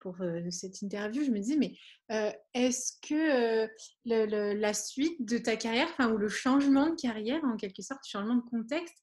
pour 0.00 0.18
cette 0.50 0.82
interview, 0.82 1.24
je 1.24 1.30
me 1.30 1.38
disais, 1.38 1.56
mais 1.56 1.74
est-ce 2.52 2.92
que 3.00 3.66
la 4.04 4.74
suite 4.74 5.26
de 5.26 5.38
ta 5.38 5.56
carrière, 5.56 5.88
enfin, 5.92 6.12
ou 6.12 6.18
le 6.18 6.28
changement 6.28 6.90
de 6.90 6.94
carrière, 6.94 7.42
en 7.44 7.56
quelque 7.56 7.80
sorte, 7.80 8.06
changement 8.06 8.34
de 8.34 8.50
contexte, 8.50 8.98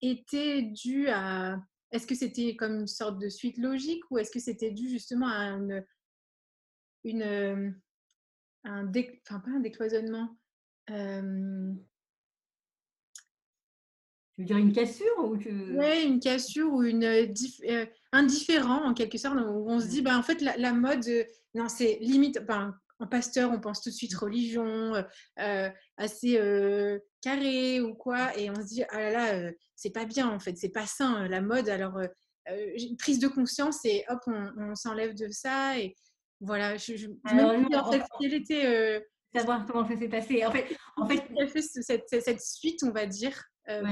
était 0.00 0.62
dû 0.62 1.08
à... 1.08 1.60
Est-ce 1.90 2.06
que 2.06 2.14
c'était 2.14 2.54
comme 2.54 2.78
une 2.82 2.86
sorte 2.86 3.18
de 3.18 3.28
suite 3.28 3.58
logique 3.58 4.04
ou 4.12 4.18
est-ce 4.18 4.30
que 4.30 4.38
c'était 4.38 4.70
dû 4.70 4.88
justement 4.88 5.26
à 5.26 5.46
une... 5.46 5.84
une 7.02 7.74
un 8.62 8.86
enfin, 8.86 9.40
pas 9.40 9.50
un 9.50 9.60
décloisonnement, 9.60 10.36
veux 14.40 14.46
dire 14.46 14.56
une 14.56 14.72
cassure 14.72 15.18
ou 15.18 15.36
Oui, 15.36 16.04
une 16.04 16.20
cassure 16.20 16.72
ou 16.72 16.82
une 16.82 17.04
euh, 17.04 17.26
euh, 17.68 17.86
indifférent 18.12 18.84
en 18.84 18.94
quelque 18.94 19.18
sorte, 19.18 19.36
où 19.36 19.66
on 19.68 19.80
se 19.80 19.86
dit, 19.86 20.02
bah, 20.02 20.16
en 20.18 20.22
fait, 20.22 20.40
la, 20.40 20.72
mode, 20.72 21.06
euh, 21.08 21.24
non, 21.54 21.68
c'est 21.68 21.98
limite, 22.00 22.44
ben, 22.46 22.74
en 22.98 23.06
pasteur, 23.06 23.50
on 23.50 23.60
pense 23.60 23.80
tout 23.80 23.90
de 23.90 23.94
suite 23.94 24.14
religion, 24.14 24.92
assez 25.96 26.38
carré 27.22 27.80
ou 27.80 27.94
quoi, 27.94 28.36
et 28.38 28.50
on 28.50 28.56
se 28.56 28.66
dit, 28.66 28.82
ah 28.90 29.00
là 29.00 29.10
là, 29.10 29.50
c'est 29.74 29.88
pas 29.88 30.04
bien 30.04 30.28
en 30.28 30.38
fait, 30.38 30.58
c'est 30.58 30.68
pas 30.68 30.84
sain 30.84 31.26
la 31.26 31.40
mode. 31.40 31.70
Alors, 31.70 31.98
une 32.46 32.98
prise 32.98 33.18
de 33.18 33.28
conscience 33.28 33.86
et 33.86 34.04
hop, 34.10 34.18
on, 34.26 34.74
s'enlève 34.74 35.14
de 35.14 35.30
ça. 35.30 35.78
Et 35.78 35.96
voilà, 36.42 36.76
je, 36.76 36.94
je, 36.96 37.06
me 37.08 37.68
dis 37.68 37.76
en 37.76 37.90
fait, 37.90 38.02
quelle 38.20 38.34
était. 38.34 39.02
Savoir 39.34 39.64
comment 39.64 39.88
ça 39.88 39.98
s'est 39.98 40.08
passé. 40.08 40.44
En 40.44 40.52
fait, 40.52 40.76
en 40.96 41.06
fait, 41.06 41.62
cette, 41.62 42.04
cette, 42.06 42.42
suite, 42.42 42.82
on 42.82 42.90
va 42.90 43.06
dire, 43.06 43.32
euh, 43.68 43.82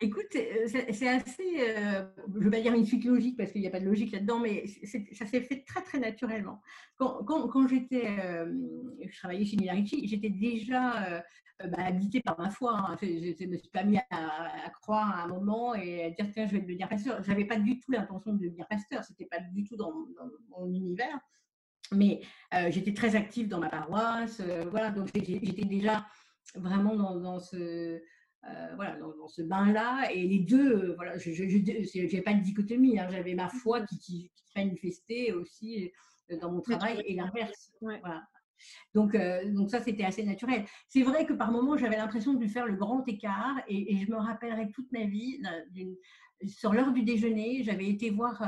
Écoute, 0.00 0.34
euh, 0.36 0.66
c'est 0.66 1.08
assez, 1.08 1.60
euh, 1.60 2.04
je 2.32 2.38
ne 2.38 2.44
veux 2.44 2.50
pas 2.50 2.60
dire 2.60 2.74
une 2.74 2.86
suite 2.86 3.04
logique 3.04 3.36
parce 3.36 3.52
qu'il 3.52 3.60
n'y 3.60 3.66
a 3.66 3.70
pas 3.70 3.80
de 3.80 3.84
logique 3.84 4.12
là-dedans, 4.12 4.38
mais 4.38 4.66
ça 4.66 5.26
s'est 5.26 5.40
fait 5.40 5.64
très 5.64 5.82
très 5.82 5.98
naturellement. 5.98 6.60
Quand, 6.96 7.24
quand, 7.24 7.66
j'étais, 7.66 8.06
je 8.06 9.18
travaillais 9.18 9.44
chez 9.44 9.56
Minarici, 9.56 10.06
j'étais 10.06 10.30
déjà 10.30 11.22
bah, 11.58 11.84
habitée 11.84 12.20
par 12.20 12.38
ma 12.38 12.50
foi. 12.50 12.76
Hein. 12.78 12.96
Je 13.02 13.44
ne 13.44 13.50
me 13.50 13.56
suis 13.56 13.70
pas 13.70 13.82
mis 13.82 13.98
à, 14.10 14.70
croire 14.80 15.10
à 15.10 15.24
un 15.24 15.28
moment 15.28 15.74
et 15.74 16.04
à 16.04 16.10
dire 16.10 16.26
tiens, 16.32 16.46
je 16.46 16.52
vais 16.52 16.60
devenir 16.60 16.88
pasteur. 16.88 17.22
Je 17.22 17.28
n'avais 17.28 17.44
pas 17.44 17.58
du 17.58 17.80
tout 17.80 17.90
l'intention 17.90 18.32
de 18.32 18.38
devenir 18.38 18.66
pasteur, 18.68 19.04
ce 19.04 19.12
n'était 19.12 19.26
pas 19.26 19.40
du 19.40 19.64
tout 19.64 19.76
dans, 19.76 19.92
mon 20.50 20.66
univers. 20.72 21.18
Mais 21.90 22.20
j'étais 22.70 22.94
très 22.94 23.16
active 23.16 23.48
dans 23.48 23.58
ma 23.58 23.68
paroisse, 23.68 24.40
voilà, 24.70 24.90
donc 24.90 25.10
j'étais 25.14 25.64
déjà 25.64 26.06
vraiment 26.54 26.94
dans, 26.96 27.16
dans 27.16 27.38
ce 27.38 28.00
euh, 28.44 28.74
voilà, 28.74 28.96
dans, 28.96 29.28
ce 29.28 29.42
bain-là. 29.42 30.10
Et 30.12 30.26
les 30.26 30.40
deux, 30.40 30.72
euh, 30.72 30.94
voilà, 30.96 31.16
je 31.16 31.30
n'avais 31.30 32.22
pas 32.22 32.34
de 32.34 32.42
dichotomie. 32.42 32.98
Hein. 32.98 33.08
J'avais 33.10 33.34
ma 33.34 33.48
foi 33.48 33.82
qui, 33.82 33.98
qui, 33.98 34.30
manifestait 34.56 35.32
aussi 35.32 35.90
euh, 36.30 36.38
dans 36.38 36.52
mon 36.52 36.60
travail 36.60 37.02
et 37.06 37.14
l'inverse. 37.14 37.72
Voilà. 37.80 38.26
Donc, 38.94 39.16
donc 39.54 39.70
ça, 39.70 39.80
c'était 39.80 40.04
assez 40.04 40.22
naturel. 40.22 40.64
C'est 40.88 41.02
vrai 41.02 41.26
que 41.26 41.32
par 41.32 41.50
moments, 41.50 41.76
j'avais 41.76 41.96
l'impression 41.96 42.34
de 42.34 42.46
faire 42.46 42.66
le 42.66 42.76
grand 42.76 43.06
écart 43.08 43.60
et, 43.66 43.96
je 43.96 44.08
me 44.08 44.16
rappellerai 44.16 44.70
toute 44.70 44.90
ma 44.92 45.04
vie, 45.04 45.42
sur 46.46 46.72
l'heure 46.72 46.92
du 46.92 47.02
déjeuner, 47.02 47.64
j'avais 47.64 47.88
été 47.88 48.10
voir 48.10 48.40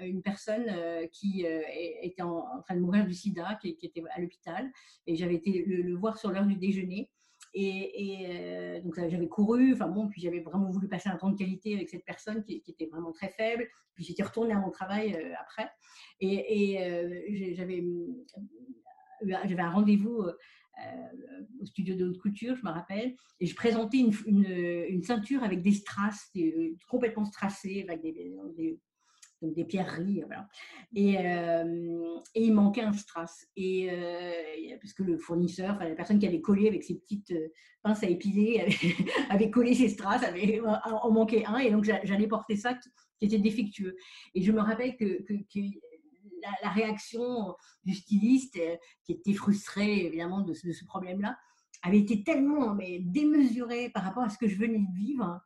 une 0.00 0.22
personne 0.22 0.64
qui 1.12 1.44
était 1.44 2.22
en, 2.22 2.62
train 2.62 2.74
de 2.74 2.80
mourir 2.80 3.04
du 3.04 3.12
sida, 3.12 3.58
qui, 3.60 3.76
était 3.82 4.02
à 4.14 4.18
l'hôpital, 4.18 4.72
et 5.06 5.14
j'avais 5.14 5.34
été 5.34 5.62
le 5.66 5.94
voir 5.94 6.16
sur 6.16 6.30
l'heure 6.30 6.46
du 6.46 6.56
déjeuner. 6.56 7.10
Et, 7.56 8.26
euh, 8.30 8.80
donc 8.80 8.96
j'avais 8.96 9.28
couru, 9.28 9.74
enfin 9.74 9.86
bon, 9.86 10.08
puis 10.08 10.20
j'avais 10.20 10.40
vraiment 10.40 10.70
voulu 10.70 10.88
passer 10.88 11.08
un 11.08 11.16
temps 11.16 11.30
de 11.30 11.38
qualité 11.38 11.74
avec 11.74 11.88
cette 11.88 12.04
personne 12.04 12.42
qui, 12.42 12.62
était 12.66 12.86
vraiment 12.86 13.12
très 13.12 13.28
faible. 13.28 13.68
Puis 13.94 14.04
j'étais 14.04 14.24
retournée 14.24 14.52
à 14.52 14.58
mon 14.58 14.70
travail 14.70 15.14
euh, 15.14 15.32
après. 15.40 15.70
Et, 16.20 16.82
euh, 16.82 17.54
j'avais, 17.54 17.84
j'avais 19.22 19.62
un 19.62 19.70
rendez-vous 19.70 20.24
au 21.60 21.66
studio 21.66 21.94
de 21.94 22.06
haute 22.06 22.18
couture, 22.18 22.56
je 22.56 22.64
me 22.64 22.70
rappelle, 22.70 23.14
et 23.38 23.46
je 23.46 23.54
présentais 23.54 23.98
une, 23.98 24.12
une, 24.26 25.02
ceinture 25.02 25.44
avec 25.44 25.62
des 25.62 25.70
strass, 25.70 26.32
complètement 26.88 27.24
strassées, 27.24 27.86
avec 27.88 28.02
des 28.02 28.76
des 29.52 29.64
pierreries. 29.64 30.22
Euh, 30.96 32.18
et, 32.34 32.44
il 32.44 32.54
manquait 32.54 32.82
un 32.82 32.92
strass. 32.92 33.46
Et 33.56 33.90
euh, 33.90 34.76
parce 34.80 34.92
que 34.92 35.02
le 35.02 35.18
fournisseur, 35.18 35.74
enfin 35.74 35.88
la 35.88 35.94
personne 35.94 36.18
qui 36.18 36.26
avait 36.26 36.40
collé 36.40 36.68
avec 36.68 36.84
ses 36.84 36.94
petites 36.94 37.32
euh, 37.32 37.48
pinces 37.82 38.02
à 38.02 38.08
épiler, 38.08 38.64
avait, 39.30 39.50
collé 39.50 39.74
ses 39.74 39.88
strass, 39.88 40.22
avait, 40.22 40.60
en 40.60 41.10
manquait 41.10 41.44
un. 41.46 41.58
Et 41.58 41.70
donc 41.70 41.84
j'allais 41.84 42.28
porter 42.28 42.56
ça 42.56 42.74
qui, 42.74 42.88
était 43.20 43.38
défectueux. 43.38 43.96
Et 44.34 44.42
je 44.42 44.52
me 44.52 44.60
rappelle 44.60 44.96
que, 44.96 45.24
la, 46.62 46.70
réaction 46.70 47.54
du 47.84 47.94
styliste, 47.94 48.58
qui 49.04 49.12
était 49.12 49.32
frustré 49.32 50.06
évidemment 50.06 50.42
de 50.42 50.52
ce, 50.52 50.66
de 50.66 50.72
ce 50.72 50.84
problème-là, 50.84 51.38
avait 51.82 52.00
été 52.00 52.22
tellement 52.22 52.74
mais, 52.74 52.98
démesurée 53.00 53.90
par 53.90 54.04
rapport 54.04 54.24
à 54.24 54.28
ce 54.28 54.38
que 54.38 54.46
je 54.46 54.56
venais 54.56 54.78
de 54.78 54.96
vivre. 54.96 55.40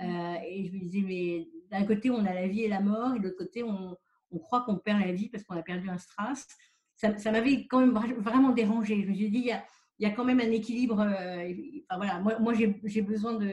et 0.00 0.66
je 0.66 0.72
me 0.72 0.80
disais, 0.80 1.00
mais 1.00 1.48
d'un 1.74 1.84
côté, 1.84 2.10
on 2.10 2.24
a 2.24 2.32
la 2.32 2.46
vie 2.46 2.62
et 2.62 2.68
la 2.68 2.80
mort, 2.80 3.14
et 3.16 3.18
de 3.18 3.24
l'autre 3.24 3.36
côté, 3.38 3.62
on, 3.62 3.96
croit 4.40 4.62
qu'on 4.62 4.78
perd 4.78 5.00
la 5.00 5.12
vie 5.12 5.28
parce 5.28 5.44
qu'on 5.44 5.56
a 5.56 5.62
perdu 5.62 5.88
un 5.88 5.98
strass. 5.98 6.46
Ça, 6.96 7.30
m'avait 7.30 7.66
quand 7.68 7.80
même 7.80 7.92
vraiment 8.18 8.50
dérangé. 8.50 9.00
Je 9.02 9.08
me 9.08 9.14
suis 9.14 9.30
dit, 9.30 9.50
il 9.98 10.04
y 10.04 10.06
a, 10.06 10.10
quand 10.10 10.24
même 10.24 10.40
un 10.40 10.50
équilibre. 10.50 11.00
Euh, 11.00 11.52
voilà, 11.96 12.18
moi, 12.18 12.38
moi 12.40 12.52
j'ai 12.52 13.02
besoin 13.02 13.34
de, 13.34 13.52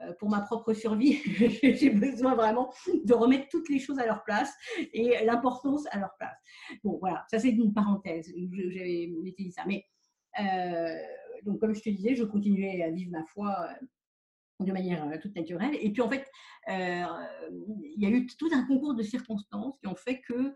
euh, 0.00 0.12
pour 0.18 0.28
ma 0.28 0.40
propre 0.40 0.72
survie, 0.72 1.18
j'ai 1.62 1.90
besoin 1.90 2.34
vraiment 2.34 2.72
de 3.04 3.14
remettre 3.14 3.48
toutes 3.48 3.68
les 3.68 3.78
choses 3.78 3.98
à 3.98 4.06
leur 4.06 4.24
place 4.24 4.52
et 4.92 5.24
l'importance 5.24 5.86
à 5.90 5.98
leur 5.98 6.14
place. 6.18 6.36
Bon, 6.82 6.98
voilà, 7.00 7.24
ça 7.30 7.38
c'est 7.38 7.50
une 7.50 7.72
parenthèse. 7.72 8.32
J'avais 8.52 9.12
dit 9.38 9.52
ça. 9.52 9.62
Mais 9.66 9.84
euh, 10.40 10.94
donc, 11.44 11.60
comme 11.60 11.74
je 11.74 11.82
te 11.82 11.90
disais, 11.90 12.14
je 12.14 12.24
continuais 12.24 12.82
à 12.82 12.90
vivre 12.90 13.10
ma 13.12 13.24
foi 13.26 13.68
de 14.62 14.72
manière 14.72 15.06
euh, 15.06 15.18
toute 15.20 15.34
naturelle. 15.36 15.76
Et 15.80 15.90
puis 15.90 16.02
en 16.02 16.08
fait, 16.08 16.26
euh, 16.68 17.04
il 17.96 18.02
y 18.02 18.06
a 18.06 18.10
eu 18.10 18.26
tout 18.26 18.48
un 18.52 18.66
concours 18.66 18.94
de 18.94 19.02
circonstances 19.02 19.78
qui 19.80 19.88
ont 19.88 19.94
fait 19.94 20.20
que 20.20 20.52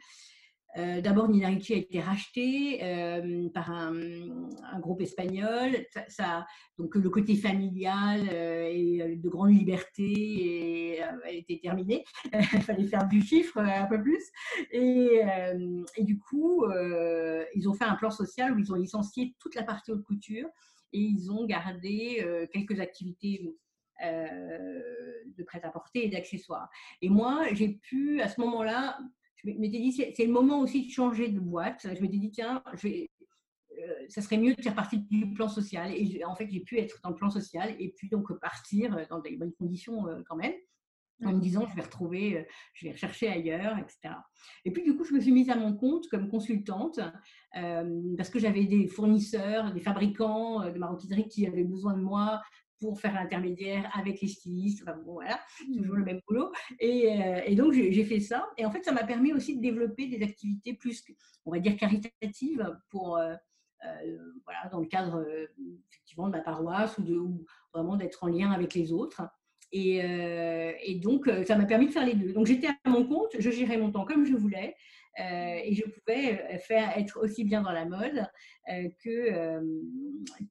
euh, 0.78 1.00
d'abord 1.00 1.28
Nina 1.28 1.48
Ricci 1.48 1.72
a 1.72 1.76
été 1.76 2.00
racheté 2.00 2.80
par 3.54 3.70
un, 3.70 3.94
groupe 4.78 5.00
espagnol. 5.00 5.70
Ça, 6.08 6.46
donc 6.76 6.94
le 6.96 7.08
côté 7.08 7.34
familial 7.34 8.28
et 8.30 9.16
de 9.16 9.28
grande 9.30 9.52
liberté 9.52 11.02
a 11.02 11.30
été 11.30 11.60
terminé. 11.60 12.04
Il 12.30 12.42
fallait 12.62 12.86
faire 12.86 13.08
du 13.08 13.22
chiffre 13.22 13.58
un 13.58 13.86
peu 13.86 14.02
plus. 14.02 14.22
Et, 14.70 15.22
du 16.00 16.18
coup, 16.18 16.66
ils 17.54 17.68
ont 17.70 17.74
fait 17.74 17.86
un 17.86 17.94
plan 17.94 18.10
social 18.10 18.52
où 18.52 18.58
ils 18.58 18.70
ont 18.70 18.76
licencié 18.76 19.34
toute 19.38 19.54
la 19.54 19.62
partie 19.62 19.92
haute 19.92 20.04
couture 20.04 20.48
et 20.92 21.00
ils 21.00 21.32
ont 21.32 21.46
gardé 21.46 22.22
quelques 22.52 22.80
activités 22.80 23.56
de 24.02 25.42
prêt-à-porter 25.44 26.06
et 26.06 26.08
d'accessoires. 26.08 26.68
Et 27.02 27.08
moi, 27.08 27.46
j'ai 27.52 27.68
pu, 27.68 28.20
à 28.20 28.28
ce 28.28 28.40
moment-là, 28.40 28.98
je 29.36 29.50
m'étais 29.58 29.78
dit, 29.78 29.92
c'est 29.92 30.24
le 30.24 30.32
moment 30.32 30.60
aussi 30.60 30.86
de 30.86 30.90
changer 30.90 31.28
de 31.28 31.40
boîte. 31.40 31.86
Je 31.94 32.00
m'étais 32.00 32.18
dit, 32.18 32.30
tiens, 32.30 32.62
euh, 32.84 34.06
ça 34.08 34.22
serait 34.22 34.38
mieux 34.38 34.54
de 34.54 34.62
faire 34.62 34.74
partie 34.74 34.98
du 34.98 35.32
plan 35.32 35.48
social. 35.48 35.92
Et 35.94 36.24
en 36.24 36.34
fait, 36.34 36.48
j'ai 36.50 36.60
pu 36.60 36.78
être 36.78 37.00
dans 37.02 37.10
le 37.10 37.16
plan 37.16 37.30
social 37.30 37.74
et 37.78 37.92
puis 37.96 38.08
donc 38.08 38.32
partir 38.40 39.06
dans 39.08 39.20
des 39.20 39.36
bonnes 39.36 39.52
conditions 39.52 40.08
euh, 40.08 40.22
quand 40.28 40.36
même, 40.36 40.54
en 41.24 41.32
me 41.32 41.40
disant, 41.40 41.66
je 41.66 41.74
vais 41.74 41.82
retrouver, 41.82 42.46
je 42.74 42.86
vais 42.86 42.92
rechercher 42.92 43.28
ailleurs, 43.28 43.78
etc. 43.78 44.14
Et 44.66 44.70
puis, 44.70 44.82
du 44.82 44.94
coup, 44.96 45.04
je 45.04 45.14
me 45.14 45.20
suis 45.20 45.32
mise 45.32 45.48
à 45.48 45.56
mon 45.56 45.74
compte 45.74 46.08
comme 46.08 46.28
consultante 46.28 47.00
parce 47.52 48.28
que 48.28 48.38
j'avais 48.38 48.64
des 48.64 48.86
fournisseurs, 48.86 49.72
des 49.72 49.80
fabricants 49.80 50.70
de 50.70 50.78
maroquinerie 50.78 51.28
qui 51.28 51.46
avaient 51.46 51.64
besoin 51.64 51.94
de 51.94 52.02
moi 52.02 52.42
pour 52.80 53.00
faire 53.00 53.14
l'intermédiaire 53.14 53.90
avec 53.94 54.20
les 54.20 54.28
stylistes. 54.28 54.82
Enfin, 54.82 54.98
bon, 55.04 55.14
voilà, 55.14 55.38
toujours 55.58 55.94
mmh. 55.94 55.98
le 55.98 56.04
même 56.04 56.20
boulot. 56.28 56.52
Et, 56.78 57.12
euh, 57.12 57.40
et 57.44 57.54
donc, 57.54 57.72
j'ai 57.72 58.04
fait 58.04 58.20
ça. 58.20 58.48
Et 58.56 58.64
en 58.64 58.70
fait, 58.70 58.84
ça 58.84 58.92
m'a 58.92 59.04
permis 59.04 59.32
aussi 59.32 59.56
de 59.56 59.62
développer 59.62 60.06
des 60.06 60.22
activités 60.22 60.74
plus, 60.74 61.04
on 61.44 61.52
va 61.52 61.58
dire, 61.58 61.76
caritatives 61.76 62.76
pour, 62.90 63.16
euh, 63.16 63.34
euh, 63.84 64.18
voilà, 64.44 64.68
dans 64.70 64.80
le 64.80 64.86
cadre 64.86 65.24
effectivement 65.90 66.26
de 66.26 66.32
ma 66.32 66.40
paroisse 66.40 66.98
ou, 66.98 67.02
de, 67.02 67.20
vraiment 67.72 67.96
d'être 67.96 68.24
en 68.24 68.28
lien 68.28 68.50
avec 68.50 68.74
les 68.74 68.92
autres. 68.92 69.22
Et, 69.72 69.96
et, 69.96 70.94
donc, 71.00 71.28
ça 71.46 71.56
m'a 71.56 71.66
permis 71.66 71.86
de 71.86 71.92
faire 71.92 72.06
les 72.06 72.14
deux. 72.14 72.32
Donc, 72.32 72.46
j'étais 72.46 72.68
à 72.68 72.88
mon 72.88 73.06
compte, 73.06 73.34
je 73.38 73.50
gérais 73.50 73.76
mon 73.76 73.90
temps 73.90 74.04
comme 74.04 74.24
je 74.24 74.34
voulais. 74.34 74.74
Euh, 75.18 75.60
et 75.64 75.74
je 75.74 75.82
pouvais 75.84 76.42
euh, 76.42 76.58
faire 76.58 76.96
être 76.98 77.18
aussi 77.22 77.44
bien 77.44 77.62
dans 77.62 77.72
la 77.72 77.86
mode 77.86 78.26
euh, 78.70 78.88
que, 79.02 79.60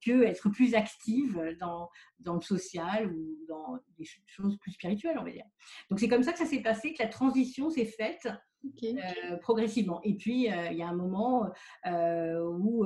que 0.03 0.23
être 0.23 0.49
plus 0.49 0.73
active 0.73 1.55
dans, 1.59 1.89
dans 2.19 2.35
le 2.35 2.41
social 2.41 3.13
ou 3.13 3.37
dans 3.47 3.79
des 3.99 4.05
choses 4.25 4.57
plus 4.57 4.71
spirituelles, 4.71 5.17
on 5.19 5.23
va 5.23 5.31
dire. 5.31 5.45
Donc 5.89 5.99
c'est 5.99 6.07
comme 6.07 6.23
ça 6.23 6.31
que 6.31 6.39
ça 6.39 6.45
s'est 6.45 6.61
passé, 6.61 6.93
que 6.93 7.03
la 7.03 7.09
transition 7.09 7.69
s'est 7.69 7.85
faite 7.85 8.27
progressivement. 9.41 10.01
Et 10.03 10.15
puis, 10.15 10.45
il 10.45 10.77
y 10.77 10.81
a 10.81 10.87
un 10.87 10.95
moment 10.95 11.51
où, 11.83 12.85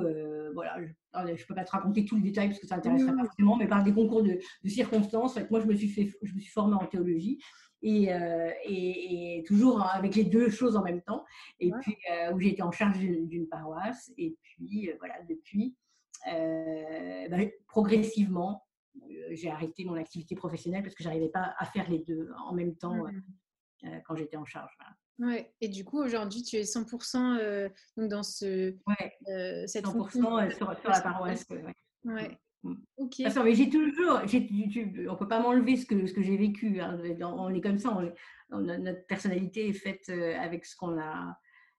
voilà, 0.52 0.76
je 1.14 1.30
ne 1.30 1.46
peux 1.46 1.54
pas 1.54 1.64
te 1.64 1.70
raconter 1.70 2.04
tout 2.04 2.16
le 2.16 2.22
détail 2.22 2.48
parce 2.48 2.60
que 2.60 2.66
ça 2.66 2.76
n'intéresserait 2.76 3.16
pas 3.16 3.24
forcément, 3.24 3.56
mais 3.56 3.66
par 3.66 3.82
des 3.82 3.94
concours 3.94 4.22
de, 4.22 4.38
de 4.64 4.68
circonstances, 4.68 5.38
moi, 5.50 5.60
je 5.60 5.66
me 5.66 5.74
suis, 5.74 5.88
fait, 5.88 6.10
je 6.22 6.34
me 6.34 6.40
suis 6.40 6.52
formée 6.52 6.74
en 6.74 6.84
théologie 6.84 7.38
euh, 7.82 8.50
et, 8.64 9.38
et, 9.38 9.44
toujours 9.44 9.82
avec 9.82 10.14
les 10.14 10.24
deux 10.24 10.50
choses 10.50 10.76
en 10.76 10.82
même 10.82 11.02
temps. 11.02 11.24
Et 11.58 11.70
puis, 11.80 11.96
euh, 12.10 12.32
où 12.32 12.40
j'ai 12.40 12.50
été 12.50 12.62
en 12.62 12.72
charge 12.72 12.98
d'une 12.98 13.48
paroisse. 13.48 14.12
Et 14.18 14.36
puis, 14.42 14.90
euh, 14.90 14.96
voilà, 14.98 15.14
depuis, 15.28 15.76
ben, 16.26 17.50
progressivement, 17.66 18.66
j'ai 19.30 19.50
arrêté 19.50 19.84
mon 19.84 19.94
activité 19.94 20.34
professionnelle 20.34 20.82
parce 20.82 20.94
que 20.94 21.02
j'arrivais 21.02 21.28
pas 21.28 21.54
à 21.58 21.64
faire 21.64 21.88
les 21.88 22.00
deux 22.00 22.30
en 22.44 22.52
même 22.52 22.76
temps 22.76 23.06
mmh. 23.06 24.00
quand 24.04 24.16
j'étais 24.16 24.36
en 24.36 24.44
charge. 24.44 24.76
Ouais. 25.18 25.54
Et 25.60 25.68
du 25.68 25.84
coup, 25.84 26.02
aujourd'hui, 26.02 26.42
tu 26.42 26.56
es 26.56 26.62
100% 26.62 27.70
donc 27.96 28.10
dans 28.10 28.22
ce, 28.22 28.74
ouais. 28.86 29.66
cette 29.66 29.86
100% 29.86 30.10
sur, 30.10 30.76
sur, 30.76 30.90
la 30.90 31.00
paroisse. 31.00 31.46
Ouais. 32.04 32.38
Mm. 32.62 32.74
Ok. 32.98 33.14
mais 33.44 33.54
j'ai 33.54 33.70
toujours, 33.70 34.20
on 35.08 35.16
peut 35.16 35.28
pas 35.28 35.40
m'enlever 35.40 35.76
ce 35.76 35.86
que, 35.86 36.06
ce 36.06 36.12
que 36.12 36.22
j'ai 36.22 36.36
vécu. 36.36 36.80
Hein. 36.80 36.98
On 37.22 37.52
est 37.54 37.60
comme 37.60 37.78
ça, 37.78 37.98
notre 38.50 39.06
personnalité 39.06 39.68
est 39.68 39.74
faite 39.74 40.04
euh, 40.10 40.36
avec 40.38 40.66
ce 40.66 40.76
qu'on 40.76 40.98
a, 40.98 41.36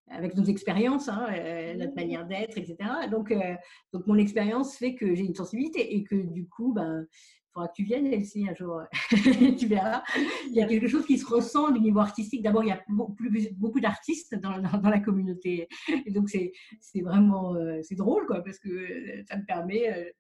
avec 0.08 0.36
nos 0.36 0.44
expériences, 0.44 1.10
hein, 1.10 1.28
euh, 1.32 1.76
notre 1.76 1.96
manière 1.96 2.26
d'être, 2.26 2.58
etc. 2.58 2.78
Donc, 3.10 3.32
euh, 3.32 3.56
donc 3.94 4.08
mon 4.08 4.18
expérience 4.18 4.76
fait 4.78 4.96
que 4.96 5.14
j'ai 5.14 5.24
une 5.24 5.36
sensibilité 5.36 5.96
et 5.96 6.04
que 6.04 6.16
du 6.16 6.48
coup, 6.48 6.74
ben, 6.74 7.06
il 7.12 7.54
faudra 7.54 7.68
que 7.68 7.74
tu 7.76 7.84
viennes, 7.84 8.08
Elsie, 8.08 8.48
un 8.50 8.56
jour. 8.56 8.82
tu 9.60 9.68
verras. 9.68 10.02
Il 10.48 10.54
y 10.54 10.62
a 10.64 10.68
quelque 10.68 10.88
chose 10.88 11.06
qui 11.06 11.18
se 11.18 11.26
ressent 11.26 11.70
du 11.72 11.82
niveau 11.82 12.00
artistique. 12.00 12.42
D'abord, 12.42 12.64
il 12.64 12.70
y 12.70 12.72
a 12.72 12.82
beaucoup, 12.88 13.26
beaucoup 13.58 13.82
d'artistes 13.82 14.36
dans, 14.36 14.58
dans, 14.58 14.90
la 14.90 15.00
communauté. 15.02 15.68
Et 16.06 16.12
donc, 16.12 16.30
c'est 16.30 16.54
vraiment 17.02 17.54
c'est 17.82 17.96
drôle, 17.96 18.26
quoi, 18.26 18.42
parce 18.42 18.58
que 18.58 19.22
ça 19.28 19.36
me 19.36 19.46
permet 19.46 20.14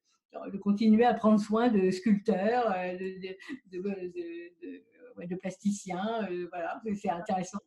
de 0.51 0.57
continuer 0.57 1.05
à 1.05 1.13
prendre 1.13 1.39
soin 1.39 1.69
de 1.69 1.91
sculpteurs, 1.91 2.71
euh, 2.71 2.97
de, 2.97 3.77
de, 3.77 5.25
de, 5.25 5.35
plasticiens. 5.35 6.27
Euh, 6.29 6.47
voilà, 6.51 6.81
c'est 6.95 7.09
intéressant. 7.09 7.59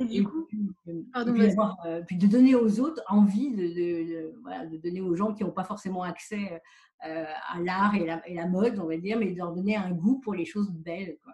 Et 0.00 0.04
du 0.06 0.24
coup, 0.24 0.48
euh, 0.88 2.02
puis, 2.06 2.16
de 2.16 2.26
donner 2.26 2.54
aux 2.56 2.80
autres 2.80 3.02
envie 3.08 3.54
de, 3.54 4.34
voilà, 4.42 4.66
de 4.66 4.76
donner 4.76 5.00
aux 5.00 5.14
gens 5.14 5.32
qui 5.32 5.44
n'ont 5.44 5.52
pas 5.52 5.64
forcément 5.64 6.02
accès 6.02 6.60
à 7.00 7.60
l'art 7.60 7.94
et 7.94 8.04
la, 8.04 8.28
et 8.28 8.34
la, 8.34 8.46
mode, 8.46 8.78
on 8.78 8.86
va 8.86 8.96
dire, 8.96 9.18
mais 9.18 9.30
de 9.30 9.36
leur 9.36 9.52
donner 9.52 9.76
un 9.76 9.92
goût 9.92 10.18
pour 10.20 10.34
les 10.34 10.44
choses 10.44 10.70
belles. 10.72 11.16
Quoi. 11.22 11.32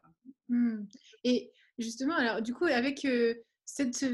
Mmh. 0.48 0.84
Et 1.24 1.52
justement, 1.78 2.14
alors 2.16 2.42
du 2.42 2.52
coup, 2.52 2.64
avec 2.64 3.06
cette, 3.64 4.04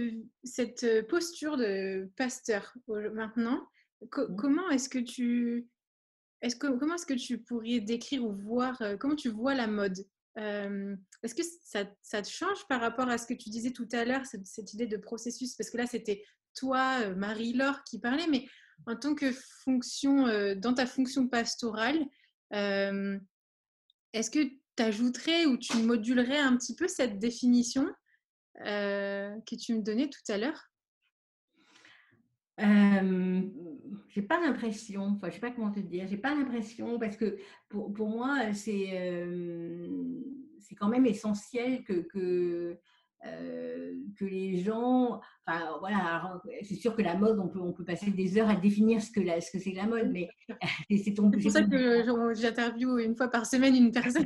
cette 0.45 1.09
posture 1.09 1.57
de 1.57 2.09
pasteur 2.17 2.73
maintenant, 3.15 3.67
mmh. 4.03 4.37
comment 4.37 4.71
est-ce 4.71 4.89
que 4.89 4.99
tu 4.99 5.67
est-ce 6.43 6.57
que, 6.57 6.67
comment 6.67 6.95
est-ce 6.95 7.07
que 7.07 7.15
tu 7.15 7.39
pourrais 7.39 7.81
décrire 7.81 8.25
ou 8.25 8.33
voir, 8.33 8.81
euh, 8.83 8.97
comment 8.97 9.17
tu 9.17 9.29
vois 9.29 9.55
la 9.55 9.67
mode? 9.67 9.99
Est-ce 10.37 11.35
que 11.35 11.43
ça, 11.63 12.23
te 12.23 12.29
change 12.29 12.67
par 12.69 12.81
rapport 12.81 13.09
à 13.09 13.17
ce 13.17 13.27
que 13.27 13.33
tu 13.33 13.49
disais 13.49 13.71
tout 13.71 13.89
à 13.93 14.05
l'heure, 14.05 14.25
cette, 14.27 14.75
idée 14.75 14.87
de 14.87 14.99
processus? 14.99 15.55
Parce 15.55 15.71
que 15.71 15.79
là, 15.79 15.87
c'était 15.87 16.23
toi, 16.55 17.01
euh, 17.01 17.15
Marie-Laure, 17.15 17.83
qui 17.85 17.99
parlait, 17.99 18.27
mais 18.27 18.47
en 18.87 18.97
tant 18.97 19.15
que 19.15 19.33
fonction, 19.65 20.27
euh, 20.27 20.55
dans 20.55 20.75
ta 20.75 20.87
fonction 20.87 21.27
pastorale, 21.27 22.05
est-ce 22.53 24.31
que 24.31 24.45
tu 24.45 24.83
ajouterais 24.83 25.47
ou 25.47 25.57
tu 25.57 25.79
modulerais 25.79 26.39
un 26.39 26.57
petit 26.57 26.77
peu 26.77 26.87
cette 26.87 27.19
définition 27.19 27.87
que 28.59 29.57
tu 29.57 29.75
me 29.75 29.83
donnais 29.83 30.09
tout 30.09 30.33
à 30.33 30.39
l'heure? 30.39 30.71
Euh, 32.61 33.43
j'ai 34.17 34.23
pas 34.23 34.41
l'impression, 34.41 35.03
enfin, 35.03 35.29
je 35.29 35.35
sais 35.35 35.41
pas 35.41 35.51
comment 35.51 35.71
te 35.71 35.79
dire, 35.79 36.07
j'ai 36.09 36.17
pas 36.17 36.35
l'impression 36.35 36.99
parce 36.99 37.19
que 37.19 37.37
pour, 37.69 37.93
pour 37.93 38.09
moi, 38.09 38.55
c'est 38.55 39.21
c'est 40.59 40.75
quand 40.75 40.89
même 40.89 41.05
essentiel 41.05 41.85
que, 41.85 42.01
que, 42.11 42.79
que 43.23 44.25
les 44.25 44.57
gens, 44.63 45.21
enfin 45.47 45.77
voilà, 45.81 46.41
c'est 46.63 46.77
sûr 46.77 46.97
que 46.97 47.03
la 47.03 47.15
mode, 47.15 47.39
on 47.39 47.49
peut, 47.49 47.61
on 47.61 47.75
peut 47.75 47.85
passer 47.85 48.11
des 48.11 48.39
heures 48.39 48.49
à 48.49 48.57
définir 48.57 49.03
ce 49.03 49.11
que, 49.11 49.21
la, 49.21 49.43
ce 49.43 49.51
que 49.51 49.59
c'est 49.59 49.73
la 49.73 49.87
mode, 49.87 50.11
mais 50.11 50.31
c'est 50.89 51.13
pour 51.15 51.31
ça 51.51 51.63
que 51.63 52.03
j'interviewe 52.35 53.05
une 53.05 53.17
fois 53.17 53.29
par 53.29 53.45
semaine 53.45 53.77
une 53.77 53.93
personne. 53.93 54.25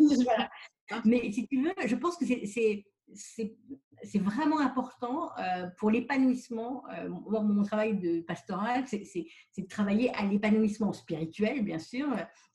Mais 1.04 1.32
si 1.32 1.48
tu 1.48 1.64
veux, 1.64 1.72
je 1.84 1.96
pense 1.96 2.16
que 2.16 2.26
c'est 2.26 2.84
c'est 3.14 4.18
vraiment 4.18 4.60
important 4.60 5.30
euh, 5.38 5.66
pour 5.78 5.90
l'épanouissement. 5.90 6.84
Euh, 6.90 7.08
mon 7.08 7.62
travail 7.62 7.98
de 7.98 8.20
pastoral, 8.20 8.84
c'est 8.86 9.26
de 9.58 9.66
travailler 9.66 10.14
à 10.14 10.24
l'épanouissement 10.24 10.92
spirituel, 10.92 11.62
bien 11.64 11.78
sûr, 11.78 12.06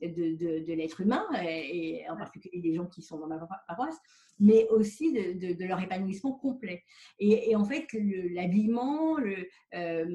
de, 0.02 0.74
l'être 0.74 1.02
humain, 1.02 1.26
et, 1.44 2.04
en 2.10 2.18
particulier 2.18 2.62
des 2.62 2.76
gens 2.76 2.86
qui 2.86 3.02
sont 3.02 3.20
dans 3.20 3.28
ma 3.28 3.48
paroisse, 3.68 4.00
mais 4.40 4.68
aussi 4.70 5.14
de, 5.14 5.64
leur 5.66 5.82
épanouissement 5.82 6.34
complet. 6.34 6.84
Et, 7.20 7.56
en 7.56 7.66
fait, 7.66 7.88
l'habillement, 7.94 9.18
le, 9.18 9.48
euh, 9.76 10.06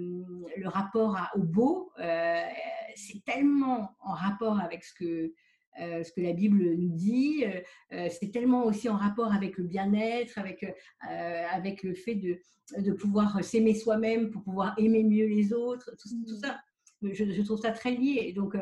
le, 0.57 0.69
rapport 0.69 1.17
au 1.35 1.43
beau, 1.43 1.93
c'est 1.97 3.25
tellement 3.25 3.97
en 4.01 4.13
rapport 4.13 4.59
avec 4.61 4.85
ce 4.85 4.95
que 4.95 5.33
euh, 5.79 6.03
ce 6.03 6.13
que 6.13 6.21
la 6.21 6.33
Bible 6.33 6.75
nous 6.77 6.91
dit. 6.91 7.45
Euh, 7.45 7.61
euh, 7.93 8.09
c'est 8.11 8.31
tellement 8.31 8.65
aussi 8.65 8.89
en 8.89 8.97
rapport 8.97 9.33
avec 9.33 9.57
le 9.57 9.65
bien-être, 9.65 10.39
avec, 10.39 10.67
avec 11.01 11.83
le 11.83 11.95
fait 11.95 12.17
de, 12.17 12.39
de 12.79 12.93
pouvoir 12.93 13.43
s'aimer 13.45 13.75
soi-même 13.75 14.31
pour 14.31 14.43
pouvoir 14.43 14.75
aimer 14.79 15.05
mieux 15.05 15.27
les 15.27 15.53
autres, 15.53 15.91
tout, 15.97 16.09
mmh. 16.09 16.41
ça. 16.43 16.61
Je, 17.03 17.43
trouve 17.43 17.61
ça 17.61 17.71
très 17.73 17.93
lié. 17.93 18.33
Donc, 18.35 18.55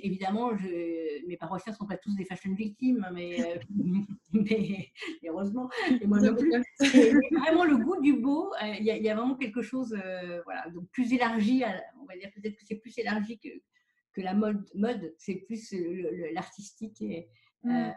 évidemment, 0.00 0.56
je, 0.56 1.26
mes 1.26 1.36
paroissiens 1.36 1.72
ne 1.72 1.76
sont 1.76 1.86
pas 1.86 1.96
tous 1.96 2.14
des 2.14 2.24
fashion 2.24 2.54
victimes, 2.54 3.04
hein, 3.08 3.12
mais, 3.12 3.38
mais, 4.32 4.92
heureusement, 5.26 5.68
et 6.00 6.06
moi 6.06 6.20
non 6.20 6.36
plus. 6.36 6.52
vraiment 7.40 7.64
le 7.64 7.78
goût 7.78 8.00
du 8.00 8.12
beau, 8.12 8.52
il 8.78 8.84
y, 8.84 9.08
a 9.08 9.14
vraiment 9.16 9.34
quelque 9.34 9.62
chose, 9.62 9.96
voilà, 10.44 10.68
donc 10.72 10.88
plus 10.92 11.12
élargi, 11.12 11.64
on 12.00 12.04
va 12.04 12.16
dire 12.16 12.30
peut-être 12.34 12.54
que 12.54 12.64
c'est 12.64 12.76
plus 12.76 12.96
élargi 12.98 13.38
que, 13.38 13.48
que 14.14 14.20
la 14.20 14.34
mode, 14.34 14.64
mode 14.74 15.14
c'est 15.18 15.34
plus 15.34 15.74
l'artistique. 16.32 17.02
Et, 17.02 17.28
mmh. 17.64 17.70
euh, 17.70 17.90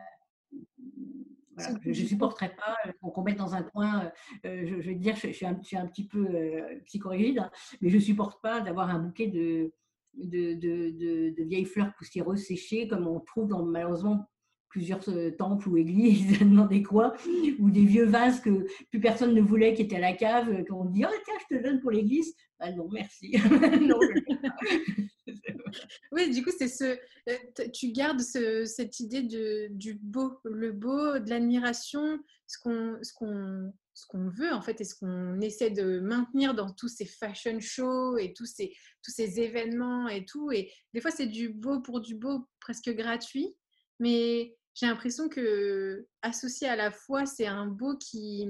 je 1.57 2.03
ne 2.03 2.07
supporterais 2.07 2.55
pas 2.55 2.75
qu'on 3.01 3.23
mette 3.23 3.37
dans 3.37 3.55
un 3.55 3.63
coin, 3.63 4.11
euh, 4.45 4.65
je, 4.65 4.81
je, 4.81 4.89
veux 4.89 4.95
dire, 4.95 5.15
je, 5.15 5.31
suis, 5.31 5.45
un, 5.45 5.59
un, 5.73 5.87
petit 5.87 6.07
peu 6.07 6.27
euh, 6.27 6.79
psychorigide, 6.85 7.39
hein, 7.39 7.51
mais 7.81 7.89
je 7.89 7.95
ne 7.95 8.01
supporte 8.01 8.41
pas 8.41 8.61
d'avoir 8.61 8.89
un 8.89 8.99
bouquet 8.99 9.27
de, 9.27 9.73
de, 10.13 10.53
de, 10.53 11.35
de, 11.35 11.43
vieilles 11.43 11.65
fleurs 11.65 11.93
poussiéreuses 11.97 12.45
séchées, 12.45 12.87
comme 12.87 13.07
on 13.07 13.19
trouve 13.19 13.47
dans 13.49 13.63
malheureusement 13.63 14.29
plusieurs 14.69 14.99
temples 15.37 15.69
ou 15.69 15.77
églises 15.77 16.39
des 16.69 16.83
coins, 16.83 17.13
ou 17.59 17.69
des 17.69 17.85
vieux 17.85 18.05
vases 18.05 18.41
que 18.41 18.67
plus 18.89 18.99
personne 18.99 19.33
ne 19.33 19.41
voulait, 19.41 19.73
qui 19.73 19.83
étaient 19.83 19.97
à 19.97 19.99
la 19.99 20.13
cave, 20.13 20.63
qu'on 20.65 20.85
dit 20.85 21.03
Oh, 21.05 21.13
tiens, 21.25 21.33
je 21.49 21.57
te 21.57 21.63
donne 21.63 21.79
pour 21.81 21.91
l'église. 21.91 22.33
Ah 22.59 22.71
non, 22.71 22.89
merci. 22.91 23.33
oui, 26.11 26.29
du 26.31 26.43
coup, 26.43 26.51
c'est 26.57 26.67
ce, 26.67 26.97
euh, 27.29 27.69
tu 27.73 27.91
gardes 27.91 28.21
cette 28.21 28.99
idée 28.99 29.23
de, 29.23 29.67
du 29.71 29.95
beau, 30.01 30.39
le 30.43 30.71
beau, 30.71 31.19
de 31.19 31.29
l'admiration, 31.29 32.19
ce 32.47 32.57
qu'on, 32.59 32.97
ce 33.01 33.13
qu'on, 33.13 33.73
ce 33.93 34.05
qu'on 34.07 34.29
veut 34.29 34.51
en 34.53 34.61
fait 34.61 34.79
et 34.81 34.83
ce 34.83 34.95
qu'on 34.95 35.39
essaie 35.41 35.71
de 35.71 35.99
maintenir 35.99 36.53
dans 36.53 36.71
tous 36.71 36.87
ces 36.87 37.05
fashion 37.05 37.59
shows 37.59 38.17
et 38.17 38.33
tous 38.33 38.45
ces, 38.45 38.73
tous 39.03 39.11
ces 39.11 39.39
événements 39.39 40.07
et 40.07 40.25
tout. 40.25 40.51
Et 40.51 40.71
des 40.93 41.01
fois, 41.01 41.11
c'est 41.11 41.27
du 41.27 41.49
beau 41.49 41.81
pour 41.81 41.99
du 41.99 42.15
beau 42.15 42.47
presque 42.59 42.89
gratuit, 42.91 43.55
mais 43.99 44.56
j'ai 44.77 44.85
l'impression 44.85 45.27
que 45.27 46.05
associé 46.21 46.67
à 46.67 46.75
la 46.75 46.91
foi, 46.91 47.25
c'est 47.25 47.47
un 47.47 47.65
beau 47.65 47.97
qui 47.97 48.47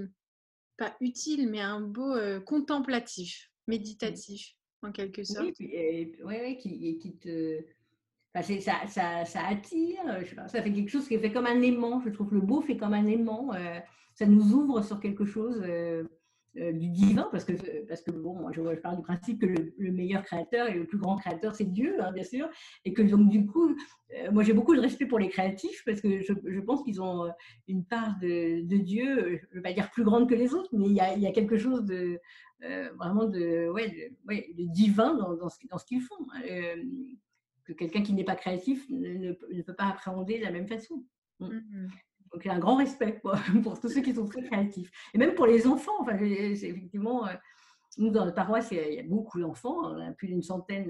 pas 0.78 0.94
utile, 1.00 1.50
mais 1.50 1.62
un 1.62 1.80
beau 1.80 2.14
euh, 2.16 2.42
contemplatif, 2.42 3.50
méditatif 3.66 4.56
en 4.82 4.92
quelque 4.92 5.24
sorte. 5.24 5.54
Oui, 5.60 6.16
oui, 6.26 6.58
qui, 6.58 7.00
qui 7.00 7.18
te. 7.18 7.64
ça, 8.36 8.88
ça, 8.88 9.26
ça, 9.26 9.48
attire, 9.48 10.02
je 10.22 10.26
sais 10.26 10.36
pas, 10.36 10.50
ça 10.50 10.62
fait 10.62 10.74
quelque 10.74 10.92
chose 10.92 11.08
qui 11.08 11.18
fait 11.18 11.32
comme 11.32 11.48
un 11.48 11.62
aimant. 11.62 12.02
Je 12.02 12.10
trouve 12.10 12.34
le 12.34 12.42
beau 12.42 12.62
fait 12.62 12.76
comme 12.76 12.94
un 12.94 13.08
aimant. 13.08 13.54
Euh, 13.54 13.80
ça 14.14 14.26
nous 14.26 14.52
ouvre 14.52 14.82
sur 14.82 15.00
quelque 15.00 15.24
chose 15.24 15.64
euh, 15.66 16.04
du 16.58 16.90
divin, 16.90 17.28
parce 17.32 17.46
que, 17.46 17.54
parce 17.88 18.02
que 18.02 18.12
bon, 18.12 18.52
je, 18.52 18.62
parle 18.76 18.98
du 18.98 19.04
principe 19.04 19.42
que 19.42 19.46
le, 19.46 19.92
meilleur 19.92 20.24
créateur 20.24 20.68
et 20.68 20.74
le 20.74 20.86
plus 20.86 20.98
grand 20.98 21.18
créateur, 21.18 21.56
c'est 21.56 21.66
Dieu, 21.66 22.02
hein, 22.02 22.12
bien 22.12 22.24
sûr, 22.24 22.50
et 22.86 22.94
que 22.94 23.02
donc 23.02 23.30
du 23.30 23.46
coup, 23.46 23.76
moi 24.32 24.44
j'ai 24.44 24.54
beaucoup 24.54 24.76
de 24.76 24.82
respect 24.82 25.06
pour 25.06 25.20
les 25.20 25.30
créatifs, 25.30 25.84
parce 25.86 26.02
que 26.02 26.22
je, 26.22 26.60
pense 26.62 26.84
qu'ils 26.84 27.02
ont 27.02 27.32
une 27.68 27.86
part 27.86 28.18
de, 28.20 28.66
de 28.66 28.78
Dieu, 28.78 29.40
je 29.40 29.46
ne 29.52 29.56
vais 29.56 29.62
pas 29.62 29.74
dire 29.74 29.92
plus 29.92 30.04
grande 30.04 30.30
que 30.30 30.36
les 30.36 30.54
autres, 30.54 30.70
mais 30.74 30.88
il 30.88 30.94
y 30.94 31.28
a, 31.28 31.32
quelque 31.32 31.58
chose 31.58 31.86
de 31.86 32.20
vraiment 32.98 33.26
de, 33.26 33.70
ouais, 33.70 34.12
ouais, 34.28 34.50
de 34.58 34.66
divin 34.66 35.14
dans, 35.16 35.50
ce, 35.50 35.58
dans 35.70 35.78
ce 35.78 35.86
qu'ils 35.86 36.02
font. 36.02 36.26
Hein, 36.34 36.42
que 37.68 37.74
quelqu'un 37.74 38.02
qui 38.02 38.14
n'est 38.14 38.24
pas 38.24 38.36
créatif 38.36 38.90
ne, 38.90 39.36
ne, 39.54 39.62
peut 39.62 39.76
pas 39.76 39.90
appréhender 39.90 40.40
de 40.40 40.44
la 40.44 40.52
même 40.52 40.68
façon. 40.68 41.04
Mm. 41.40 41.48
Mm-hmm. 41.48 41.90
Donc, 42.38 42.46
il 42.46 42.50
y 42.50 42.52
a 42.52 42.54
un 42.54 42.60
grand 42.60 42.76
respect 42.76 43.14
pour, 43.14 43.34
pour, 43.64 43.80
tous 43.80 43.90
ceux 43.90 44.02
qui 44.02 44.14
sont 44.14 44.28
très 44.28 44.44
créatifs. 44.44 44.92
Et 45.16 45.18
même 45.18 45.34
pour 45.34 45.48
les 45.48 45.66
enfants. 45.66 46.00
Enfin, 46.00 46.16
c'est 46.20 46.68
effectivement, 46.70 47.28
euh, 47.28 47.34
nous, 47.98 48.12
dans 48.12 48.26
notre 48.26 48.36
paroisse, 48.36 48.68
il 48.70 48.94
y 48.94 49.00
a, 49.00 49.04
beaucoup 49.04 49.40
d'enfants. 49.40 49.92
On 49.92 50.00
a 50.00 50.12
plus 50.12 50.28
d'une 50.28 50.44
centaine 50.44 50.88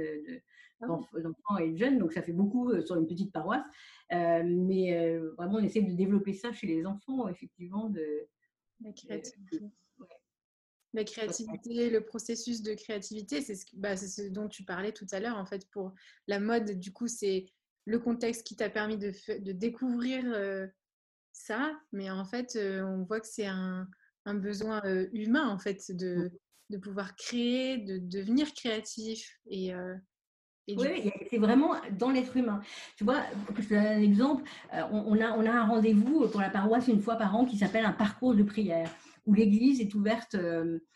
ah 0.82 0.88
d'enfants 0.88 1.58
et 1.62 1.72
de 1.72 1.78
jeunes. 1.78 2.00
Donc, 2.00 2.12
ça 2.12 2.22
fait 2.22 2.34
beaucoup 2.34 2.70
euh, 2.70 2.82
sur 2.82 2.98
une 2.98 3.08
petite 3.08 3.32
paroisse. 3.32 3.64
Euh, 4.12 4.44
mais 4.46 5.18
vraiment, 5.38 5.56
on 5.56 5.64
essaie 5.64 5.82
de 5.82 5.94
développer 5.94 6.34
ça 6.34 6.52
chez 6.52 6.68
les 6.68 6.86
enfants, 6.86 7.30
effectivement. 7.30 7.90
De, 7.90 8.28
la 8.82 8.92
créativité. 8.92 9.62
La 10.94 11.06
créativité, 11.06 11.90
le 11.90 12.02
processus 12.02 12.62
de 12.62 12.74
créativité, 12.74 13.42
c'est 13.42 13.56
ce, 13.56 13.66
bah, 13.74 13.96
ce 13.96 14.24
dont 14.24 14.50
tu 14.50 14.64
parlais 14.64 14.92
tout 14.92 15.08
à 15.14 15.22
l'heure. 15.22 15.38
En 15.38 15.46
fait, 15.46 15.66
pour 15.70 15.94
la 16.28 16.42
mode, 16.42 16.78
du 16.78 16.92
coup, 16.92 17.08
c'est 17.08 17.46
le 17.86 18.00
contexte 18.00 18.46
qui 18.46 18.58
t'a 18.58 18.70
permis 18.70 18.98
de, 18.98 19.14
de 19.40 19.52
découvrir 19.54 20.26
ça, 21.38 21.72
mais 21.92 22.10
en 22.10 22.26
fait, 22.26 22.56
euh, 22.56 22.84
on 22.84 23.04
voit 23.04 23.20
que 23.20 23.28
c'est 23.28 23.46
un, 23.46 23.88
besoin 24.26 24.82
euh, 24.84 25.08
humain, 25.14 25.48
en 25.48 25.58
fait, 25.58 25.90
de, 25.92 26.32
de 26.70 26.78
pouvoir 26.78 27.16
créer, 27.16 27.78
de 27.78 27.98
devenir 27.98 28.54
créatif. 28.54 29.40
Et, 29.50 29.74
euh, 29.74 29.96
oui, 30.68 31.10
c'est 31.30 31.38
vraiment 31.38 31.76
dans 31.98 32.12
l'être 32.12 32.36
humain. 32.36 32.60
Tu 32.98 33.06
vois, 33.06 33.22
je 33.56 33.64
te 33.64 33.74
donne 33.74 33.86
un 33.86 34.02
exemple, 34.02 34.44
on, 34.74 35.22
a, 35.22 35.32
on 35.32 35.46
a 35.46 35.52
un 35.52 35.66
rendez-vous 35.66 36.28
pour 36.28 36.42
la 36.42 36.50
paroisse 36.50 36.90
une 36.90 37.02
fois 37.02 37.16
par 37.16 37.34
an 37.38 37.46
qui 37.46 37.58
s'appelle 37.58 37.86
un 37.86 37.94
parcours 37.94 38.36
de 38.36 38.44
prière, 38.44 38.94
où 39.26 39.34
l'église 39.34 39.80
est 39.80 39.96
ouverte 39.96 40.36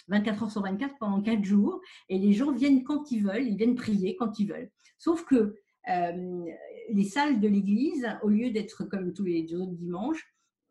24 0.10 0.44
heures 0.44 0.52
sur 0.52 0.62
24 0.62 0.98
pendant 1.00 1.22
4 1.22 1.46
jours, 1.46 1.80
et 2.10 2.20
les 2.20 2.34
gens 2.34 2.52
viennent 2.52 2.84
quand 2.84 3.12
ils 3.12 3.24
veulent, 3.24 3.48
ils 3.48 3.56
viennent 3.56 3.76
prier 3.76 4.18
quand 4.18 4.40
ils 4.40 4.50
veulent. 4.50 4.70
Sauf 4.98 5.24
que 5.24 5.56
les 5.88 7.04
salles 7.04 7.40
de 7.40 7.48
l'église, 7.48 8.08
au 8.24 8.30
lieu 8.30 8.52
d'être 8.52 8.84
comme 8.86 9.14
tous 9.14 9.26
les 9.26 9.54
autres 9.56 9.74
dimanches, 9.74 10.26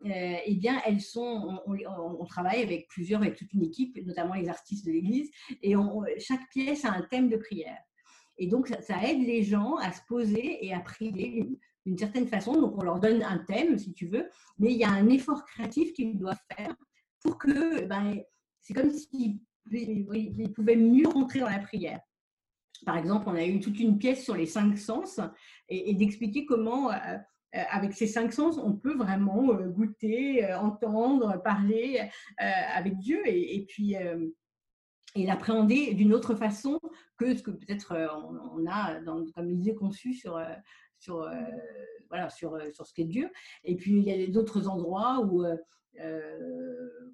euh, 0.06 0.36
eh 0.46 0.54
bien, 0.54 0.80
elles 0.86 1.00
sont, 1.00 1.60
on, 1.66 2.24
travaille 2.24 2.62
avec 2.62 2.88
plusieurs, 2.88 3.20
avec 3.20 3.36
toute 3.36 3.52
une 3.52 3.64
équipe, 3.64 3.98
notamment 4.06 4.34
les 4.34 4.48
artistes 4.48 4.86
de 4.86 4.92
l'Église, 4.92 5.30
et 5.62 5.74
chaque 6.18 6.48
pièce 6.48 6.84
a 6.84 6.92
un 6.92 7.02
thème 7.02 7.28
de 7.28 7.36
prière. 7.36 7.78
Et 8.38 8.46
donc, 8.46 8.68
ça, 8.68 9.04
aide 9.04 9.20
les 9.20 9.42
gens 9.42 9.76
à 9.76 9.92
se 9.92 10.00
poser 10.08 10.64
et 10.64 10.72
à 10.72 10.80
prier 10.80 11.46
d'une 11.84 11.98
certaine 11.98 12.26
façon. 12.26 12.58
Donc, 12.58 12.78
on 12.78 12.82
leur 12.82 12.98
donne 12.98 13.22
un 13.22 13.38
thème, 13.38 13.76
si 13.78 13.92
tu 13.92 14.06
veux, 14.06 14.30
mais 14.58 14.72
il 14.72 14.78
y 14.78 14.84
a 14.84 14.90
un 14.90 15.08
effort 15.10 15.44
créatif 15.44 15.92
qu'ils 15.92 16.18
doivent 16.18 16.40
faire 16.56 16.74
pour 17.22 17.36
que, 17.36 17.84
ben, 17.84 18.22
c'est 18.60 18.72
comme 18.72 18.90
s'ils 18.90 19.40
pouvaient 20.54 20.76
mieux 20.76 21.08
rentrer 21.08 21.40
dans 21.40 21.50
la 21.50 21.58
prière. 21.58 22.00
Par 22.84 22.96
exemple, 22.96 23.28
on 23.28 23.34
a 23.34 23.44
eu 23.44 23.60
toute 23.60 23.78
une 23.78 23.98
pièce 23.98 24.24
sur 24.24 24.36
les 24.36 24.46
cinq 24.46 24.78
sens 24.78 25.20
et, 25.68 25.94
d'expliquer 25.94 26.46
comment, 26.46 26.90
euh, 26.90 26.94
euh, 27.56 27.62
avec 27.70 27.92
ces 27.92 28.06
cinq 28.06 28.32
sens, 28.32 28.58
on 28.58 28.72
peut 28.72 28.96
vraiment 28.96 29.52
euh, 29.52 29.68
goûter, 29.68 30.52
entendre, 30.54 31.42
parler 31.42 32.08
avec 32.38 32.98
Dieu 32.98 33.20
et, 33.26 33.64
puis 33.68 33.94
et 35.16 35.26
l'appréhender 35.26 35.94
d'une 35.94 36.14
autre 36.14 36.34
façon 36.34 36.80
que 37.16 37.36
ce 37.36 37.42
que 37.42 37.50
peut-être 37.50 37.94
on, 38.54 38.66
a 38.66 39.00
dans, 39.00 39.24
comme 39.32 39.50
idée 39.50 39.74
conçue 39.74 40.14
sur, 40.14 40.40
sur, 40.98 41.28
voilà, 42.08 42.30
sur, 42.30 42.58
sur 42.72 42.86
ce 42.86 42.94
qu'est 42.94 43.04
Dieu. 43.04 43.30
Et 43.64 43.76
puis 43.76 43.98
il 43.98 44.04
y 44.04 44.12
a 44.12 44.26
d'autres 44.28 44.68
endroits 44.68 45.20
où, 45.20 45.44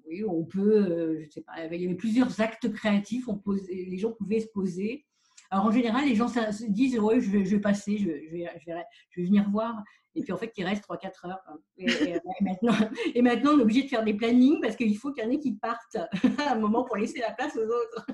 oui, 0.07 0.23
on 0.23 0.45
peut, 0.45 1.19
je 1.19 1.29
sais 1.29 1.41
pas, 1.41 1.65
il 1.65 1.81
y 1.81 1.85
avait 1.85 1.95
plusieurs 1.95 2.39
actes 2.39 2.71
créatifs, 2.71 3.27
les 3.67 3.97
gens 3.97 4.13
pouvaient 4.13 4.39
se 4.39 4.47
poser 4.53 5.05
alors 5.49 5.65
en 5.65 5.71
général, 5.71 6.05
les 6.05 6.15
gens 6.15 6.27
se 6.27 6.65
disent 6.65 6.99
ouais, 6.99 7.19
je 7.19 7.29
vais, 7.29 7.45
je 7.45 7.55
vais 7.55 7.61
passer, 7.61 7.97
je 7.97 8.07
vais, 8.07 8.25
je, 8.27 8.31
vais, 8.31 8.49
je, 8.59 9.21
vais, 9.21 9.27
venir 9.27 9.49
voir. 9.49 9.75
Et 10.15 10.23
puis 10.23 10.33
en 10.33 10.37
fait, 10.37 10.51
il 10.57 10.65
reste 10.65 10.83
3-4 10.83 11.29
heures. 11.29 11.39
Et, 11.77 11.85
maintenant, 12.41 12.73
et 13.13 13.21
maintenant, 13.21 13.51
on 13.53 13.59
est 13.59 13.63
obligé 13.63 13.83
de 13.83 13.87
faire 13.87 14.03
des 14.03 14.13
plannings 14.13 14.59
parce 14.61 14.75
qu'il 14.75 14.97
faut 14.97 15.11
qu'il 15.11 15.23
y 15.23 15.27
en 15.27 15.29
ait 15.29 15.39
qui 15.39 15.53
partent 15.53 15.95
à 16.39 16.53
un 16.53 16.59
moment 16.59 16.83
pour 16.83 16.97
laisser 16.97 17.19
la 17.19 17.31
place 17.31 17.55
aux 17.55 17.65
autres. 17.65 18.07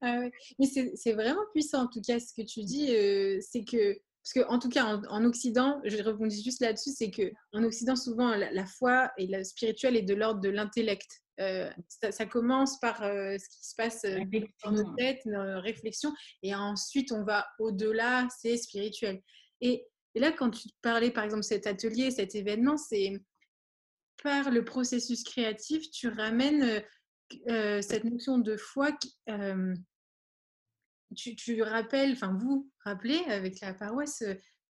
Ah 0.00 0.20
Mais 0.58 0.66
c'est 0.66 1.12
vraiment 1.12 1.42
puissant 1.52 1.82
en 1.82 1.88
tout 1.88 2.00
cas 2.00 2.18
ce 2.20 2.32
que 2.32 2.46
tu 2.46 2.62
dis. 2.62 2.94
Euh, 2.94 3.38
c'est 3.40 3.64
que 3.64 3.98
parce 4.22 4.46
qu'en 4.46 4.54
en 4.54 4.58
tout 4.58 4.68
cas, 4.68 4.84
en, 5.08 5.24
Occident, 5.24 5.80
je 5.84 6.02
rebondis 6.02 6.42
juste 6.42 6.60
là-dessus, 6.60 6.90
c'est 6.90 7.10
qu'en 7.10 7.64
Occident, 7.64 7.96
souvent, 7.96 8.34
la, 8.36 8.66
foi 8.66 9.10
et 9.16 9.26
le 9.26 9.42
spirituel 9.44 9.96
est 9.96 10.02
de 10.02 10.14
l'ordre 10.14 10.40
de 10.40 10.50
l'intellect. 10.50 11.22
Euh, 11.40 11.70
ça, 12.10 12.26
commence 12.26 12.78
par 12.80 13.02
euh, 13.02 13.36
ce 13.38 13.48
qui 13.48 13.66
se 13.66 13.74
passe 13.74 14.04
euh, 14.04 14.20
dans 14.62 14.72
nos 14.72 14.94
têtes, 14.94 15.24
nos 15.24 15.60
réflexions, 15.60 16.12
et 16.42 16.54
ensuite 16.54 17.12
on 17.12 17.24
va 17.24 17.46
au-delà, 17.58 18.28
c'est 18.40 18.58
spirituel. 18.58 19.22
Et, 19.62 19.86
là, 20.14 20.32
quand 20.32 20.50
tu 20.50 20.68
parlais 20.82 21.10
par 21.10 21.24
exemple 21.24 21.44
cet 21.44 21.66
atelier, 21.66 22.10
cet 22.10 22.34
événement, 22.34 22.76
c'est 22.76 23.12
par 24.22 24.50
le 24.50 24.64
processus 24.64 25.24
créatif, 25.24 25.90
tu 25.90 26.08
ramènes 26.08 26.82
cette 27.46 28.04
notion 28.04 28.38
de 28.38 28.56
foi. 28.56 28.90
tu, 31.16 31.36
tu 31.36 31.62
rappelles, 31.62 32.12
enfin 32.12 32.36
vous 32.38 32.70
rappelez 32.84 33.20
avec 33.28 33.60
la 33.60 33.72
paroisse 33.72 34.24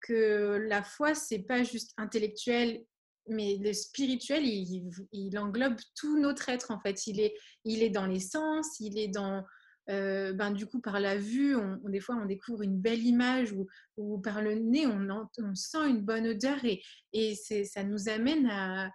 que 0.01 0.65
la 0.67 0.83
foi, 0.83 1.15
c'est 1.15 1.43
pas 1.43 1.63
juste 1.63 1.93
intellectuel 1.97 2.83
mais 3.29 3.57
le 3.57 3.73
spirituel, 3.73 4.43
il, 4.45 5.37
englobe 5.37 5.77
tout 5.95 6.19
notre 6.19 6.49
être 6.49 6.71
en 6.71 6.79
fait. 6.79 7.07
Il 7.07 7.19
est, 7.19 7.35
il 7.65 7.83
est 7.83 7.89
dans 7.89 8.05
les 8.05 8.19
sens, 8.19 8.79
il 8.79 8.97
est 8.97 9.07
dans, 9.07 9.43
euh, 9.89 10.33
ben, 10.33 10.51
du 10.51 10.65
coup, 10.65 10.81
par 10.81 10.99
la 10.99 11.17
vue, 11.17 11.55
on, 11.55 11.77
des 11.89 11.99
fois, 11.99 12.15
on 12.15 12.25
découvre 12.25 12.61
une 12.61 12.79
belle 12.79 13.03
image 13.03 13.53
ou, 13.53 13.67
ou 13.95 14.19
par 14.19 14.41
le 14.41 14.55
nez, 14.55 14.85
on, 14.85 15.29
on, 15.37 15.55
sent 15.55 15.87
une 15.87 16.01
bonne 16.01 16.27
odeur 16.27 16.63
et, 16.65 16.81
et 17.13 17.35
ça 17.35 17.83
nous 17.83 18.09
amène 18.09 18.47
à, 18.47 18.91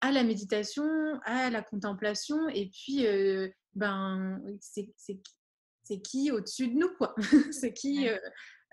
à, 0.00 0.12
la 0.12 0.22
méditation, 0.22 0.84
à 1.24 1.50
la 1.50 1.62
contemplation 1.62 2.48
et 2.48 2.70
puis, 2.70 3.06
euh, 3.06 3.48
ben, 3.74 4.40
c'est 4.60 6.00
qui 6.02 6.30
au-dessus 6.30 6.68
de 6.68 6.74
nous, 6.74 6.94
quoi. 6.96 7.14
c'est 7.50 7.72
qui, 7.72 8.08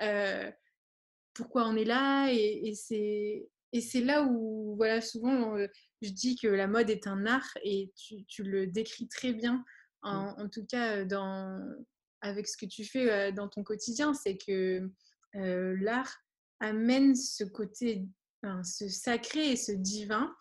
euh, 0.01 0.51
pourquoi 1.33 1.67
on 1.67 1.75
est 1.75 1.85
là 1.85 2.31
et, 2.31 2.67
et 2.67 2.75
c'est 2.75 3.47
et 3.73 3.81
c'est 3.81 4.01
là 4.01 4.23
où, 4.23 4.75
voilà, 4.77 5.01
souvent, 5.01 5.57
euh, 5.57 5.67
je 6.01 6.09
dis 6.09 6.35
que 6.35 6.47
la 6.47 6.67
mode 6.67 6.89
est 6.89 7.07
un 7.07 7.25
art 7.25 7.49
et 7.63 7.91
tu, 7.95 8.43
le 8.43 8.67
décris 8.67 9.07
très 9.07 9.33
bien, 9.33 9.63
en, 10.03 10.31
mmh. 10.43 10.49
tout 10.49 10.65
cas 10.65 11.03
dans, 11.03 11.59
avec 12.21 12.47
ce 12.47 12.55
que 12.55 12.65
tu 12.65 12.85
fais 12.85 13.11
euh, 13.11 13.31
dans 13.31 13.49
ton 13.49 13.63
quotidien, 13.63 14.13
c'est 14.13 14.37
que 14.37 14.89
euh, 15.35 15.77
l'art 15.81 16.23
amène 16.59 17.15
ce 17.15 17.43
côté, 17.43 18.07
ce 18.63 18.87
sacré 18.87 19.51
et 19.51 19.57
ce 19.57 19.73
divin, 19.73 20.33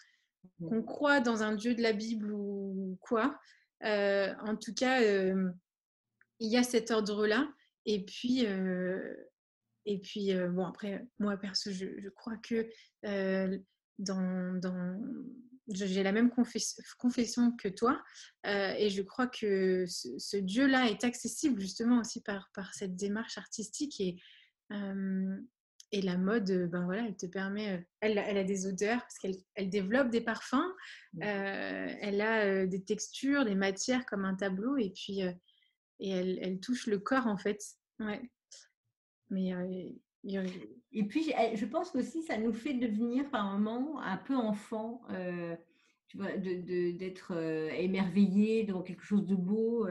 mmh. 0.60 0.68
qu'on 0.68 0.82
croit 0.82 1.20
dans 1.20 1.42
un 1.42 1.54
dieu 1.54 1.74
de 1.74 1.82
la 1.82 1.92
Bible 1.92 2.32
ou 2.32 2.96
quoi. 3.00 3.38
en 3.82 4.56
tout 4.56 4.72
cas, 4.74 5.00
il 5.02 6.48
y 6.48 6.56
a 6.56 6.62
cet 6.62 6.92
ordre-là. 6.92 7.48
Et 7.86 8.04
puis, 8.04 8.46
et 9.86 10.00
puis, 10.00 10.34
bon, 10.50 10.66
après, 10.66 11.06
moi, 11.18 11.36
perso, 11.36 11.70
je, 11.70 12.08
crois 12.10 12.36
que 12.36 12.68
dans, 13.98 14.60
dans 14.60 15.00
j'ai 15.68 16.02
la 16.02 16.12
même 16.12 16.30
confession 16.98 17.52
que 17.56 17.68
toi 17.68 18.00
et 18.44 18.88
je 18.90 19.02
crois 19.02 19.26
que 19.26 19.84
ce, 19.86 20.36
Dieu-là 20.36 20.90
est 20.90 21.02
accessible 21.02 21.60
justement 21.60 22.00
aussi 22.00 22.20
par, 22.20 22.50
par 22.54 22.74
cette 22.74 22.94
démarche 22.94 23.38
artistique 23.38 24.00
et, 24.00 24.16
et 25.92 26.02
la 26.02 26.18
mode, 26.18 26.68
ben 26.70 26.84
voilà, 26.84 27.06
elle 27.06 27.16
te 27.16 27.26
permet, 27.26 27.86
elle, 28.00 28.18
elle 28.18 28.38
a 28.38 28.44
des 28.44 28.66
odeurs 28.66 29.00
parce 29.00 29.18
qu'elle 29.18 29.36
elle 29.54 29.70
développe 29.70 30.10
des 30.10 30.20
parfums, 30.20 30.72
mmh. 31.14 31.22
elle 31.22 32.20
a 32.20 32.66
des 32.66 32.84
textures, 32.84 33.44
des 33.44 33.54
matières 33.54 34.06
comme 34.06 34.24
un 34.24 34.34
tableau 34.34 34.76
et 34.76 34.90
puis 34.90 35.22
et 36.00 36.10
elle, 36.10 36.38
elle 36.42 36.60
touche 36.60 36.86
le 36.86 36.98
corps 36.98 37.26
en 37.26 37.36
fait. 37.36 37.60
Ouais. 37.98 38.22
Mais 39.30 39.52
et 40.92 41.04
puis, 41.04 41.32
je 41.54 41.64
pense 41.66 41.90
qu'aussi, 41.90 42.22
ça 42.22 42.38
nous 42.38 42.52
fait 42.52 42.74
devenir 42.74 43.28
par 43.30 43.58
moment 43.58 44.00
un 44.00 44.16
peu 44.16 44.36
enfant, 44.36 45.02
tu 46.08 46.16
vois, 46.16 46.36
d'être 46.36 47.34
de, 47.34 47.70
émerveillé 47.74 48.64
devant 48.64 48.82
quelque 48.82 49.04
chose 49.04 49.26
de 49.26 49.34
beau. 49.34 49.86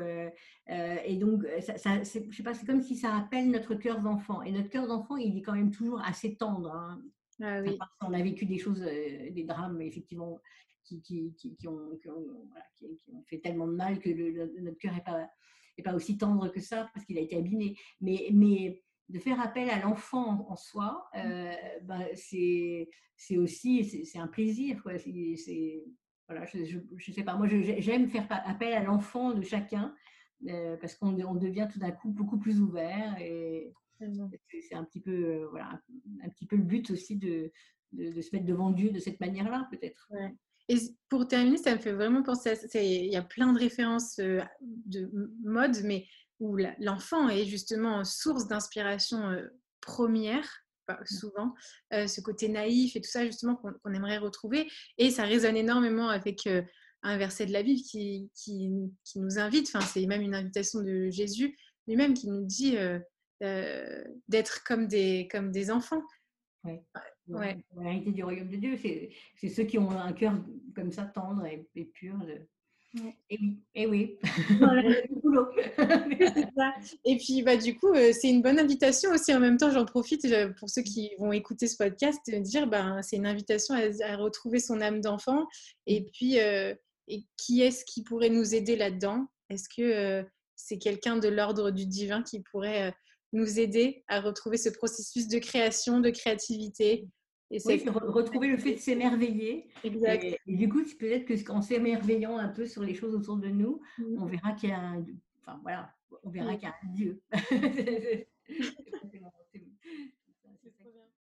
et 0.67 1.15
donc, 1.17 1.45
ça, 1.59 1.77
ça 1.77 2.03
je 2.03 2.35
sais 2.35 2.43
pas, 2.43 2.53
c'est 2.53 2.65
comme 2.65 2.81
si 2.81 2.95
ça 2.95 3.15
appelle 3.15 3.51
notre 3.51 3.75
cœur 3.75 4.01
d'enfant. 4.01 4.41
Et 4.41 4.51
notre 4.51 4.69
cœur 4.69 4.87
d'enfant, 4.87 5.17
il 5.17 5.37
est 5.37 5.41
quand 5.41 5.55
même 5.55 5.71
toujours 5.71 6.01
assez 6.01 6.35
tendre. 6.35 6.73
Hein. 6.73 7.01
Ah 7.41 7.61
oui. 7.61 7.77
On 8.01 8.13
a 8.13 8.21
vécu 8.21 8.45
des 8.45 8.57
choses, 8.57 8.79
des 8.81 9.43
drames 9.43 9.81
effectivement 9.81 10.39
qui, 10.85 11.01
qui, 11.01 11.67
ont, 11.67 11.89
fait 13.25 13.39
tellement 13.39 13.67
de 13.67 13.73
mal 13.73 13.99
que 13.99 14.09
notre 14.61 14.77
cœur 14.77 14.93
n'est 14.93 15.03
pas, 15.03 15.29
est 15.77 15.83
pas 15.83 15.93
aussi 15.93 16.17
tendre 16.17 16.49
que 16.49 16.61
ça 16.61 16.89
parce 16.93 17.05
qu'il 17.05 17.17
a 17.17 17.21
été 17.21 17.37
abîmé. 17.37 17.75
Mais, 18.01 18.29
mais 18.31 18.83
de 19.09 19.19
faire 19.19 19.39
appel 19.39 19.69
à 19.69 19.79
l'enfant 19.79 20.47
en 20.49 20.55
soi, 20.55 21.09
euh, 21.15 21.53
ben, 21.83 22.07
c'est 22.15 22.87
aussi 23.37 23.83
c'est 24.05 24.19
un 24.19 24.27
plaisir. 24.27 24.81
Quoi. 24.81 24.93
voilà, 26.27 26.45
je 26.45 27.11
sais 27.11 27.23
pas, 27.23 27.35
moi 27.35 27.47
j'aime 27.47 28.09
faire 28.09 28.27
appel 28.29 28.73
à 28.73 28.83
l'enfant 28.83 29.33
de 29.33 29.41
chacun 29.41 29.93
euh, 30.47 30.75
parce 30.77 30.95
qu'on 30.95 31.19
on 31.23 31.35
devient 31.35 31.67
tout 31.71 31.79
d'un 31.79 31.91
coup 31.91 32.09
beaucoup 32.09 32.39
plus 32.39 32.59
ouvert 32.59 33.15
et 33.19 33.73
c'est 33.99 34.75
un 34.75 34.83
petit 34.83 34.99
peu 34.99 35.11
euh, 35.11 35.47
voilà 35.51 35.81
un 36.21 36.29
petit 36.29 36.45
peu 36.45 36.57
le 36.57 36.63
but 36.63 36.91
aussi 36.91 37.15
de, 37.15 37.51
de, 37.93 38.21
se 38.21 38.35
mettre 38.35 38.45
devant 38.45 38.71
Dieu 38.71 38.91
de 38.91 38.99
cette 38.99 39.19
manière-là 39.19 39.67
peut-être. 39.71 40.11
Et 40.67 40.77
pour 41.09 41.27
terminer, 41.27 41.57
ça 41.57 41.75
me 41.75 41.79
fait 41.79 41.93
vraiment 41.93 42.23
penser 42.23 42.49
à 42.49 42.81
Il 42.81 43.05
y 43.05 43.15
a 43.15 43.21
plein 43.21 43.53
de 43.53 43.59
références 43.59 44.17
de 44.17 45.11
mode, 45.43 45.77
mais 45.83 46.07
où 46.39 46.57
l'enfant 46.79 47.29
est 47.29 47.45
justement 47.45 48.03
source 48.03 48.47
d'inspiration 48.47 49.35
première, 49.81 50.47
mmh. 50.89 50.93
souvent, 51.05 51.53
ce 51.91 52.21
côté 52.21 52.49
naïf 52.49 52.95
et 52.95 53.01
tout 53.01 53.09
ça, 53.09 53.25
justement, 53.25 53.55
qu'on 53.55 53.93
aimerait 53.93 54.17
retrouver. 54.17 54.69
Et 54.97 55.11
ça 55.11 55.23
résonne 55.23 55.55
énormément 55.55 56.09
avec 56.09 56.47
un 57.03 57.17
verset 57.17 57.45
de 57.45 57.53
la 57.53 57.63
Bible 57.63 57.81
qui, 57.81 58.29
qui, 58.35 58.69
nous 59.15 59.39
invite, 59.39 59.69
enfin, 59.73 59.85
c'est 59.85 60.05
même 60.07 60.21
une 60.21 60.35
invitation 60.35 60.81
de 60.81 61.09
Jésus 61.09 61.55
lui-même 61.87 62.13
qui 62.13 62.27
nous 62.27 62.45
dit 62.45 62.77
d'être 63.41 64.63
comme 64.63 64.87
des, 64.87 65.27
comme 65.31 65.51
des 65.51 65.71
enfants. 65.71 66.03
Ouais. 66.63 66.83
Ouais. 67.27 67.57
La 67.75 67.83
réalité 67.83 68.11
du 68.11 68.23
royaume 68.23 68.49
de 68.49 68.57
Dieu, 68.57 68.77
c'est 68.77 69.49
ceux 69.49 69.63
qui 69.63 69.77
ont 69.77 69.89
un 69.89 70.13
cœur 70.13 70.33
comme 70.75 70.91
ça 70.91 71.05
tendre 71.05 71.45
et, 71.45 71.67
et 71.75 71.85
pur. 71.85 72.15
Et 73.29 73.38
oui, 73.39 73.58
et 73.73 73.88
oui. 73.88 74.17
et 77.05 77.17
puis, 77.17 77.43
bah, 77.43 77.58
du 77.58 77.77
coup, 77.77 77.93
euh, 77.93 78.12
c'est 78.13 78.29
une 78.29 78.41
bonne 78.41 78.60
invitation 78.60 79.12
aussi. 79.12 79.34
En 79.34 79.39
même 79.39 79.58
temps, 79.58 79.71
j'en 79.71 79.86
profite 79.86 80.25
pour 80.60 80.69
ceux 80.69 80.81
qui 80.81 81.12
vont 81.19 81.31
écouter 81.31 81.67
ce 81.67 81.77
podcast 81.77 82.19
de 82.27 82.38
dire 82.39 82.67
bah, 82.67 83.01
c'est 83.01 83.17
une 83.17 83.27
invitation 83.27 83.75
à, 83.75 84.15
retrouver 84.17 84.60
son 84.60 84.81
âme 84.81 85.01
d'enfant. 85.01 85.45
Et 85.88 86.05
puis, 86.13 86.39
euh, 86.39 86.73
et 87.08 87.25
qui 87.38 87.62
est-ce 87.62 87.86
qui 87.86 88.03
pourrait 88.03 88.29
nous 88.29 88.55
aider 88.55 88.75
là-dedans? 88.75 89.27
Est-ce 89.49 89.69
que 89.69 89.81
euh, 89.81 90.23
c'est 90.55 90.77
quelqu'un 90.77 91.17
de 91.17 91.27
l'ordre 91.27 91.71
du 91.71 91.86
divin 91.86 92.23
qui 92.23 92.41
pourrait 92.51 92.93
nous 93.34 93.60
aider 93.60 94.03
à 94.08 94.21
retrouver 94.21 94.58
ce 94.58 94.69
processus 94.69 95.27
de 95.27 95.39
création, 95.39 95.99
de 95.99 96.10
créativité? 96.10 97.08
Et 97.55 97.61
oui, 97.65 97.83
retrouver 97.89 98.47
le 98.49 98.57
fait 98.57 98.73
de 98.73 98.79
s'émerveiller. 98.79 99.67
Exact. 99.83 100.23
Et, 100.23 100.55
du 100.55 100.67
coup, 100.69 100.83
peut-être 100.99 101.25
que 101.25 101.41
qu'en 101.43 101.61
s'émerveillant 101.61 102.37
un 102.37 102.49
peu 102.49 102.65
sur 102.65 102.83
les 102.83 102.93
choses 102.93 103.15
autour 103.15 103.37
de 103.37 103.47
nous, 103.47 103.81
mmh. 103.97 104.21
on 104.21 104.25
verra 104.25 104.51
qu'il 104.53 104.69
y 104.69 104.73
a 104.73 104.79
un, 104.79 105.05
enfin 105.41 105.59
voilà, 105.63 105.93
on 106.23 106.29
verra 106.29 106.53
mmh. 106.53 106.57
qu'il 106.57 106.67
y 106.67 106.71
a 106.71 106.75
un 106.83 106.93
Dieu. 106.93 107.21